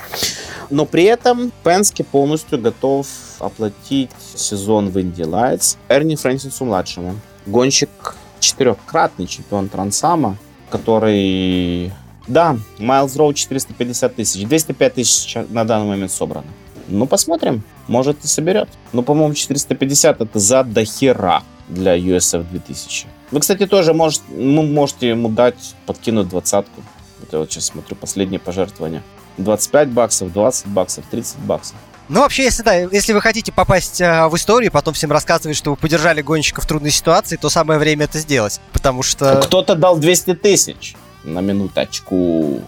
Но 0.69 0.86
при 0.86 1.03
этом 1.03 1.51
Пенски 1.63 2.03
полностью 2.03 2.60
готов 2.60 3.08
оплатить 3.39 4.12
сезон 4.36 4.89
в 4.89 4.99
Инди 4.99 5.23
Лайтс 5.23 5.75
Эрни 5.89 6.15
Фрэнсису 6.15 6.65
младшему. 6.65 7.15
Гонщик 7.45 8.15
четырехкратный 8.39 9.27
чемпион 9.27 9.69
Трансама, 9.69 10.38
который... 10.69 11.91
Да, 12.27 12.58
Майлз 12.79 13.15
Роу 13.17 13.34
450 13.34 14.15
тысяч. 14.15 14.47
205 14.47 14.93
тысяч 14.93 15.36
на 15.49 15.65
данный 15.65 15.88
момент 15.88 16.12
собрано. 16.12 16.47
Ну, 16.88 17.06
посмотрим. 17.06 17.63
Может 17.88 18.23
и 18.23 18.27
соберет. 18.27 18.69
Но, 18.93 19.03
по-моему, 19.03 19.34
450 19.34 20.21
это 20.21 20.39
за 20.39 20.63
дохера 20.63 21.43
для 21.67 21.97
USF 21.97 22.49
2000. 22.49 23.08
Вы, 23.32 23.39
кстати, 23.39 23.65
тоже 23.65 23.93
может, 23.93 24.21
ну, 24.29 24.63
можете 24.63 25.10
ему 25.10 25.29
дать, 25.29 25.75
подкинуть 25.86 26.29
двадцатку. 26.29 26.82
Вот 27.23 27.31
я 27.31 27.39
вот 27.39 27.51
сейчас 27.51 27.67
смотрю 27.67 27.95
последние 27.95 28.39
пожертвования. 28.39 29.01
25 29.38 29.89
баксов, 29.89 30.33
20 30.33 30.67
баксов, 30.67 31.05
30 31.09 31.39
баксов. 31.39 31.75
Ну, 32.09 32.19
вообще, 32.19 32.43
если 32.43 32.63
да, 32.63 32.75
если 32.75 33.13
вы 33.13 33.21
хотите 33.21 33.53
попасть 33.53 34.01
э, 34.01 34.27
в 34.27 34.36
историю, 34.36 34.71
потом 34.71 34.93
всем 34.93 35.09
рассказывать, 35.12 35.55
что 35.55 35.71
вы 35.71 35.77
поддержали 35.77 36.21
гонщика 36.21 36.59
в 36.59 36.67
трудной 36.67 36.91
ситуации, 36.91 37.38
то 37.38 37.49
самое 37.49 37.79
время 37.79 38.05
это 38.05 38.19
сделать. 38.19 38.59
Потому 38.73 39.03
что... 39.03 39.41
Кто-то 39.45 39.75
дал 39.75 39.97
200 39.97 40.36
тысяч 40.36 40.95
на 41.23 41.39
минуточку. 41.39 42.62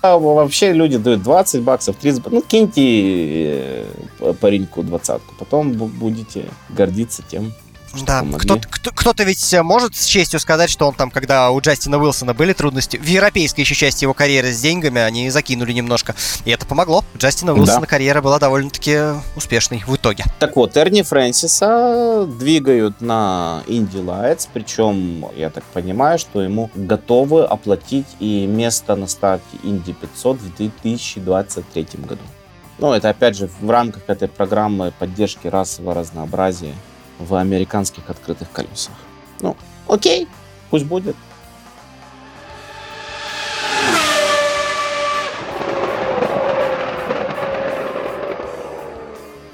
А 0.00 0.16
вообще 0.16 0.72
люди 0.72 0.96
дают 0.96 1.22
20 1.22 1.62
баксов, 1.62 1.96
30 1.96 2.22
баксов. 2.22 2.32
Ну, 2.32 2.40
киньте 2.40 3.86
э, 4.20 4.32
пареньку 4.40 4.82
двадцатку. 4.82 5.34
Потом 5.38 5.72
будете 5.72 6.46
гордиться 6.70 7.22
тем, 7.28 7.52
да, 8.00 8.24
кто-то, 8.38 8.68
кто-то 8.68 9.22
ведь 9.24 9.52
э, 9.52 9.62
может 9.62 9.96
с 9.96 10.06
честью 10.06 10.40
сказать, 10.40 10.70
что 10.70 10.88
он 10.88 10.94
там, 10.94 11.10
когда 11.10 11.50
у 11.50 11.60
Джастина 11.60 11.98
Уилсона 11.98 12.34
были 12.34 12.52
трудности, 12.52 12.96
в 12.96 13.06
европейской 13.06 13.60
еще 13.60 13.74
части 13.74 14.04
его 14.04 14.14
карьеры 14.14 14.52
с 14.52 14.60
деньгами 14.60 15.00
они 15.00 15.28
закинули 15.30 15.72
немножко. 15.72 16.14
И 16.44 16.50
это 16.50 16.66
помогло. 16.66 17.04
У 17.14 17.18
Джастина 17.18 17.52
Уилсона 17.52 17.82
да. 17.82 17.86
карьера 17.86 18.22
была 18.22 18.38
довольно-таки 18.38 19.20
успешной 19.36 19.82
в 19.86 19.94
итоге. 19.94 20.24
Так 20.38 20.56
вот, 20.56 20.76
Эрни 20.76 21.02
Фрэнсиса 21.02 22.26
двигают 22.38 23.00
на 23.00 23.62
Инди 23.66 23.98
Лайтс, 23.98 24.48
причем, 24.52 25.26
я 25.36 25.50
так 25.50 25.64
понимаю, 25.64 26.18
что 26.18 26.42
ему 26.42 26.70
готовы 26.74 27.44
оплатить 27.44 28.06
и 28.20 28.46
место 28.46 28.96
на 28.96 29.06
старте 29.06 29.58
Инди 29.62 29.92
500 29.92 30.38
в 30.38 30.56
2023 30.56 31.86
году. 32.06 32.22
Ну, 32.78 32.92
это 32.92 33.10
опять 33.10 33.36
же 33.36 33.48
в 33.60 33.70
рамках 33.70 34.02
этой 34.08 34.28
программы 34.28 34.92
поддержки 34.98 35.46
расового 35.46 35.94
разнообразия 35.94 36.74
в 37.22 37.34
американских 37.34 38.08
открытых 38.10 38.50
колесах. 38.50 38.94
Ну, 39.40 39.56
окей, 39.88 40.28
пусть 40.70 40.86
будет. 40.86 41.16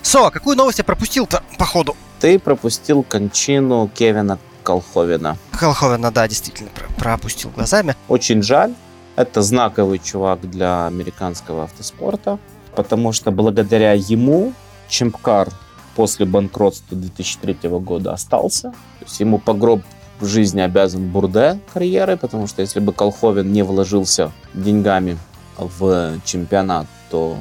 Со, 0.03 0.31
какую 0.31 0.57
новость 0.57 0.79
я 0.79 0.85
пропустил-то, 0.85 1.43
походу? 1.59 1.95
Ты 2.19 2.39
пропустил 2.39 3.03
кончину 3.03 3.91
Кевина 3.95 4.39
Колховина. 4.63 5.37
Колховина, 5.53 6.11
да, 6.11 6.27
действительно, 6.27 6.71
пропустил 6.97 7.51
глазами. 7.51 7.95
Очень 8.09 8.43
жаль. 8.43 8.75
Это 9.17 9.43
знаковый 9.43 9.99
чувак 9.99 10.49
для 10.49 10.87
американского 10.87 11.65
автоспорта, 11.65 12.39
потому 12.75 13.13
что 13.13 13.31
благодаря 13.31 13.93
ему 13.93 14.53
Чемпкар 14.89 15.49
после 15.99 16.27
банкротства 16.27 16.97
2003 16.97 17.69
года 17.81 18.13
остался. 18.13 18.71
То 18.71 19.05
есть 19.05 19.19
ему 19.19 19.41
по 19.41 19.53
гроб 19.53 19.83
в 20.21 20.27
жизни 20.27 20.61
обязан 20.61 21.09
Бурде 21.09 21.59
карьерой, 21.75 22.17
потому 22.17 22.47
что 22.47 22.63
если 22.63 22.79
бы 22.79 22.93
Колховин 22.93 23.53
не 23.53 23.65
вложился 23.65 24.31
деньгами 24.55 25.19
в 25.57 26.21
чемпионат, 26.25 26.87
то 27.11 27.37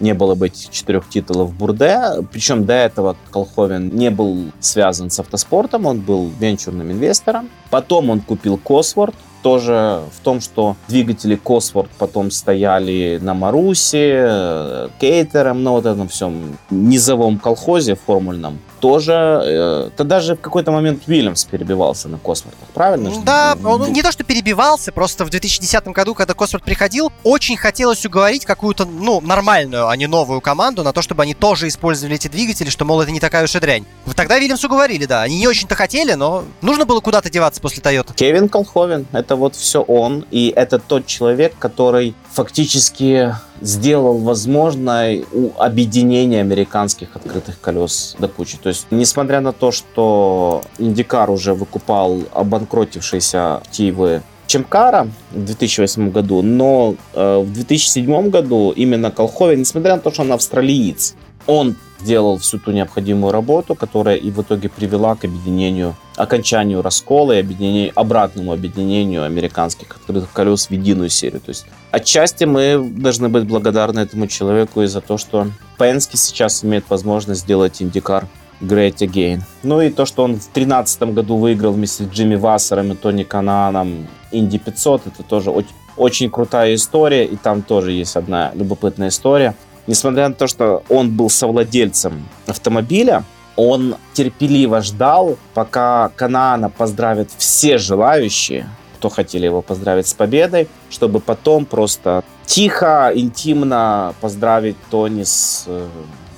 не 0.00 0.14
было 0.14 0.34
бы 0.34 0.46
этих 0.46 0.70
четырех 0.70 1.08
титулов 1.08 1.52
Бурде. 1.54 2.00
Причем 2.32 2.64
до 2.64 2.74
этого 2.74 3.16
Колховин 3.30 3.88
не 3.88 4.10
был 4.10 4.52
связан 4.60 5.10
с 5.10 5.18
автоспортом, 5.18 5.86
он 5.86 6.00
был 6.00 6.30
венчурным 6.38 6.90
инвестором. 6.92 7.48
Потом 7.70 8.10
он 8.10 8.20
купил 8.20 8.56
Косворд, 8.58 9.14
тоже 9.42 10.02
в 10.12 10.20
том, 10.22 10.40
что 10.40 10.76
двигатели 10.88 11.36
Косворд 11.36 11.90
потом 11.98 12.30
стояли 12.30 13.18
на 13.22 13.34
Марусе, 13.34 14.24
э, 14.28 14.88
Кейтером, 15.00 15.62
на 15.62 15.72
вот 15.72 15.86
этом 15.86 16.08
всем 16.08 16.58
низовом 16.70 17.38
колхозе 17.38 17.94
формульном 17.94 18.58
тоже, 18.80 19.12
э, 19.12 19.90
то 19.96 20.04
даже 20.04 20.34
в 20.34 20.40
какой-то 20.40 20.70
момент 20.70 21.04
Уильямс 21.06 21.44
перебивался 21.44 22.08
на 22.08 22.18
Космортах, 22.18 22.68
правильно? 22.74 23.12
Да, 23.24 23.56
он 23.64 23.92
не 23.92 24.02
то, 24.02 24.12
что 24.12 24.24
перебивался, 24.24 24.92
просто 24.92 25.24
в 25.24 25.30
2010 25.30 25.88
году, 25.88 26.14
когда 26.14 26.34
Косморт 26.34 26.64
приходил, 26.64 27.12
очень 27.24 27.56
хотелось 27.56 28.04
уговорить 28.04 28.44
какую-то, 28.44 28.84
ну, 28.84 29.20
нормальную, 29.20 29.88
а 29.88 29.96
не 29.96 30.06
новую 30.06 30.40
команду 30.40 30.82
на 30.82 30.92
то, 30.92 31.02
чтобы 31.02 31.22
они 31.22 31.34
тоже 31.34 31.68
использовали 31.68 32.16
эти 32.16 32.28
двигатели, 32.28 32.70
что, 32.70 32.84
мол, 32.84 33.00
это 33.00 33.10
не 33.10 33.20
такая 33.20 33.44
уж 33.44 33.54
и 33.54 33.60
дрянь. 33.60 33.84
Тогда 34.14 34.38
Вильямс 34.38 34.64
уговорили, 34.64 35.06
да. 35.06 35.22
Они 35.22 35.38
не 35.38 35.46
очень-то 35.46 35.74
хотели, 35.74 36.14
но 36.14 36.44
нужно 36.60 36.84
было 36.84 37.00
куда-то 37.00 37.30
деваться 37.30 37.60
после 37.60 37.82
Тойоты. 37.82 38.14
Кевин 38.14 38.48
Колховен, 38.48 39.06
это 39.12 39.36
вот 39.36 39.54
все 39.56 39.82
он, 39.82 40.24
и 40.30 40.52
это 40.54 40.78
тот 40.78 41.06
человек, 41.06 41.54
который 41.58 42.14
фактически 42.32 43.34
сделал 43.60 44.18
возможное 44.18 45.24
объединение 45.58 46.40
американских 46.40 47.16
открытых 47.16 47.60
колес 47.60 48.16
до 48.18 48.28
кучи. 48.28 48.58
То 48.58 48.68
есть, 48.68 48.86
несмотря 48.90 49.40
на 49.40 49.52
то, 49.52 49.70
что 49.70 50.62
Индикар 50.78 51.30
уже 51.30 51.54
выкупал 51.54 52.22
обанкротившиеся 52.32 53.56
активы 53.56 54.22
Чемкара 54.46 55.08
в 55.30 55.44
2008 55.44 56.10
году, 56.10 56.42
но 56.42 56.94
э, 57.12 57.38
в 57.38 57.52
2007 57.52 58.30
году 58.30 58.70
именно 58.70 59.10
Колховин, 59.10 59.60
несмотря 59.60 59.96
на 59.96 60.00
то, 60.00 60.10
что 60.10 60.22
он 60.22 60.32
австралиец, 60.32 61.14
он 61.48 61.76
сделал 61.98 62.38
всю 62.38 62.58
ту 62.58 62.70
необходимую 62.70 63.32
работу, 63.32 63.74
которая 63.74 64.16
и 64.16 64.30
в 64.30 64.40
итоге 64.42 64.68
привела 64.68 65.16
к 65.16 65.24
объединению, 65.24 65.96
окончанию 66.14 66.82
раскола 66.82 67.32
и 67.32 67.40
объединению, 67.40 67.92
обратному 67.96 68.52
объединению 68.52 69.24
американских 69.24 69.96
открытых 69.96 70.30
колес 70.32 70.66
в 70.66 70.70
единую 70.70 71.08
серию. 71.08 71.40
То 71.40 71.48
есть 71.48 71.66
отчасти 71.90 72.44
мы 72.44 72.78
должны 72.78 73.28
быть 73.28 73.48
благодарны 73.48 74.00
этому 74.00 74.26
человеку 74.28 74.82
и 74.82 74.86
за 74.86 75.00
то, 75.00 75.16
что 75.16 75.48
Пенски 75.78 76.16
сейчас 76.16 76.62
имеет 76.62 76.84
возможность 76.90 77.40
сделать 77.40 77.82
индикар 77.82 78.28
Great 78.60 78.96
Again. 78.98 79.40
Ну 79.62 79.80
и 79.80 79.90
то, 79.90 80.04
что 80.04 80.24
он 80.24 80.32
в 80.34 80.52
2013 80.54 81.02
году 81.14 81.36
выиграл 81.36 81.72
вместе 81.72 82.04
с 82.04 82.08
Джимми 82.08 82.36
Вассером 82.36 82.92
и 82.92 82.94
Тони 82.94 83.22
Кананом 83.22 84.06
Инди 84.30 84.58
500, 84.58 85.06
это 85.06 85.22
тоже 85.22 85.50
очень, 85.50 85.74
очень 85.96 86.30
крутая 86.30 86.74
история, 86.74 87.24
и 87.24 87.36
там 87.36 87.62
тоже 87.62 87.92
есть 87.92 88.16
одна 88.16 88.52
любопытная 88.54 89.08
история 89.08 89.54
несмотря 89.88 90.28
на 90.28 90.34
то, 90.34 90.46
что 90.46 90.84
он 90.88 91.10
был 91.10 91.28
совладельцем 91.30 92.28
автомобиля, 92.46 93.24
он 93.56 93.96
терпеливо 94.12 94.82
ждал, 94.82 95.36
пока 95.54 96.12
Канаана 96.14 96.70
поздравят 96.70 97.30
все 97.38 97.78
желающие, 97.78 98.68
кто 98.98 99.08
хотели 99.08 99.46
его 99.46 99.62
поздравить 99.62 100.06
с 100.06 100.14
победой, 100.14 100.68
чтобы 100.90 101.18
потом 101.18 101.64
просто 101.64 102.22
тихо, 102.46 103.10
интимно 103.12 104.14
поздравить 104.20 104.76
Тони 104.90 105.24
с 105.24 105.64
э, 105.66 105.88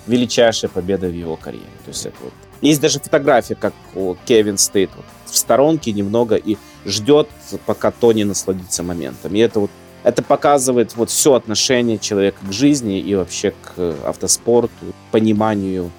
величайшей 0.06 0.70
победой 0.70 1.10
в 1.10 1.14
его 1.14 1.36
карьере. 1.36 1.66
То 1.84 1.90
есть 1.90 2.06
это 2.06 2.16
вот. 2.22 2.32
Есть 2.62 2.80
даже 2.80 3.00
фотография, 3.00 3.54
как 3.54 3.74
у 3.94 4.16
Кевин 4.26 4.56
стоит 4.56 4.90
вот 4.96 5.04
в 5.26 5.36
сторонке 5.36 5.92
немного 5.92 6.36
и 6.36 6.56
ждет, 6.84 7.28
пока 7.66 7.90
Тони 7.90 8.24
насладится 8.24 8.82
моментом. 8.82 9.34
И 9.34 9.38
это 9.38 9.60
вот 9.60 9.70
это 10.02 10.22
показывает 10.22 10.96
вот 10.96 11.10
все 11.10 11.34
отношение 11.34 11.98
человека 11.98 12.38
к 12.46 12.52
жизни 12.52 12.98
и 12.98 13.14
вообще 13.14 13.52
к 13.52 13.94
автоспорту, 14.04 14.72
пониманию 15.10 15.90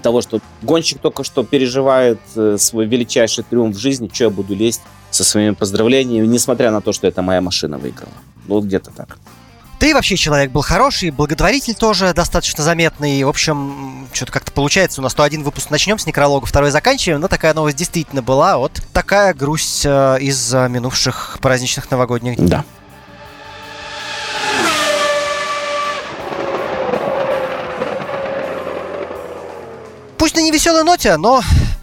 того, 0.00 0.22
что 0.22 0.40
гонщик 0.62 0.98
только 1.00 1.24
что 1.24 1.44
переживает 1.44 2.18
э, 2.34 2.56
свой 2.58 2.86
величайший 2.86 3.44
триумф 3.44 3.76
в 3.76 3.78
жизни, 3.78 4.10
что 4.12 4.24
я 4.24 4.30
буду 4.30 4.54
лезть 4.54 4.80
со 5.10 5.24
своими 5.24 5.52
поздравлениями, 5.52 6.26
несмотря 6.26 6.70
на 6.70 6.80
то, 6.80 6.92
что 6.92 7.06
это 7.06 7.22
моя 7.22 7.40
машина 7.40 7.78
выиграла. 7.78 8.12
Ну, 8.46 8.60
где-то 8.60 8.90
так. 8.90 9.18
Ты 9.78 9.94
вообще 9.94 10.16
человек 10.16 10.52
был 10.52 10.60
хороший, 10.60 11.10
благотворитель 11.10 11.74
тоже 11.74 12.12
достаточно 12.12 12.62
заметный. 12.62 13.24
В 13.24 13.28
общем, 13.28 14.08
что-то 14.12 14.32
как-то 14.32 14.52
получается. 14.52 15.00
У 15.00 15.04
нас 15.04 15.14
то 15.14 15.22
один 15.22 15.42
выпуск 15.42 15.70
начнем 15.70 15.98
с 15.98 16.06
некролога, 16.06 16.46
второй 16.46 16.70
заканчиваем. 16.70 17.20
Но 17.20 17.28
такая 17.28 17.54
новость 17.54 17.78
действительно 17.78 18.20
была. 18.20 18.58
Вот 18.58 18.82
такая 18.92 19.32
грусть 19.32 19.82
э, 19.86 20.18
из 20.20 20.52
минувших 20.52 21.38
праздничных 21.40 21.90
новогодних 21.90 22.36
дней. 22.36 22.48
Да. 22.48 22.64
Невеселой 30.50 30.82
ноте, 30.82 31.16
но 31.16 31.42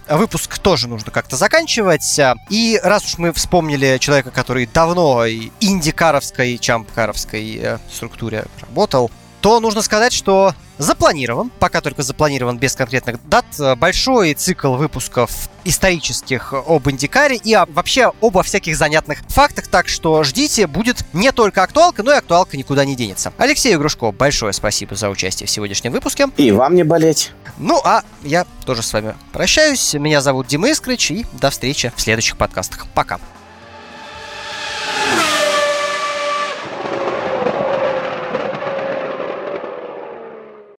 выпуск 0.10 0.58
тоже 0.58 0.90
нужно 0.90 1.10
как-то 1.10 1.38
заканчивать. 1.38 2.20
И 2.50 2.78
раз 2.84 3.06
уж 3.06 3.18
мы 3.18 3.32
вспомнили 3.32 3.98
человека, 3.98 4.30
который 4.30 4.66
давно 4.66 5.26
и 5.26 5.52
инди-каровской, 5.62 6.58
чамп-каровской 6.58 7.60
э, 7.62 7.78
структуре 7.90 8.44
работал, 8.60 9.10
то 9.48 9.62
нужно 9.62 9.82
сказать, 9.82 10.12
что 10.12 10.54
запланирован, 10.78 11.50
пока 11.58 11.80
только 11.80 12.04
запланирован 12.04 12.58
без 12.58 12.76
конкретных 12.76 13.26
дат, 13.30 13.46
э, 13.58 13.76
большой 13.78 14.34
цикл 14.34 14.74
выпусков 14.74 15.32
исторических 15.64 16.52
об 16.52 16.90
Индикаре 16.90 17.38
и 17.42 17.58
вообще 17.70 18.12
обо 18.20 18.44
всяких 18.44 18.76
занятных 18.76 19.20
фактах, 19.30 19.68
так 19.68 19.88
что 19.88 20.22
ждите, 20.26 20.68
будет 20.68 21.06
не 21.14 21.32
только 21.32 21.64
актуалка, 21.64 22.04
но 22.04 22.12
и 22.12 22.18
актуалка 22.18 22.58
никуда 22.58 22.84
не 22.84 22.98
денется. 22.98 23.32
Алексею 23.38 23.80
Грушко, 23.80 24.12
большое 24.12 24.52
спасибо 24.52 24.96
за 24.96 25.10
участие 25.10 25.48
в 25.48 25.50
сегодняшнем 25.50 25.94
выпуске. 25.94 26.28
И 26.36 26.52
вам 26.52 26.76
не 26.76 26.84
болеть. 26.84 27.32
Ну, 27.58 27.80
а 27.86 28.04
я 28.24 28.46
тоже 28.66 28.84
с 28.84 28.92
вами 28.92 29.16
прощаюсь. 29.32 29.94
Меня 29.94 30.20
зовут 30.20 30.48
Дима 30.48 30.68
Искрыч, 30.72 31.12
и 31.12 31.26
до 31.40 31.52
встречи 31.52 31.94
в 31.96 32.02
следующих 32.02 32.36
подкастах. 32.36 32.86
Пока. 32.94 33.18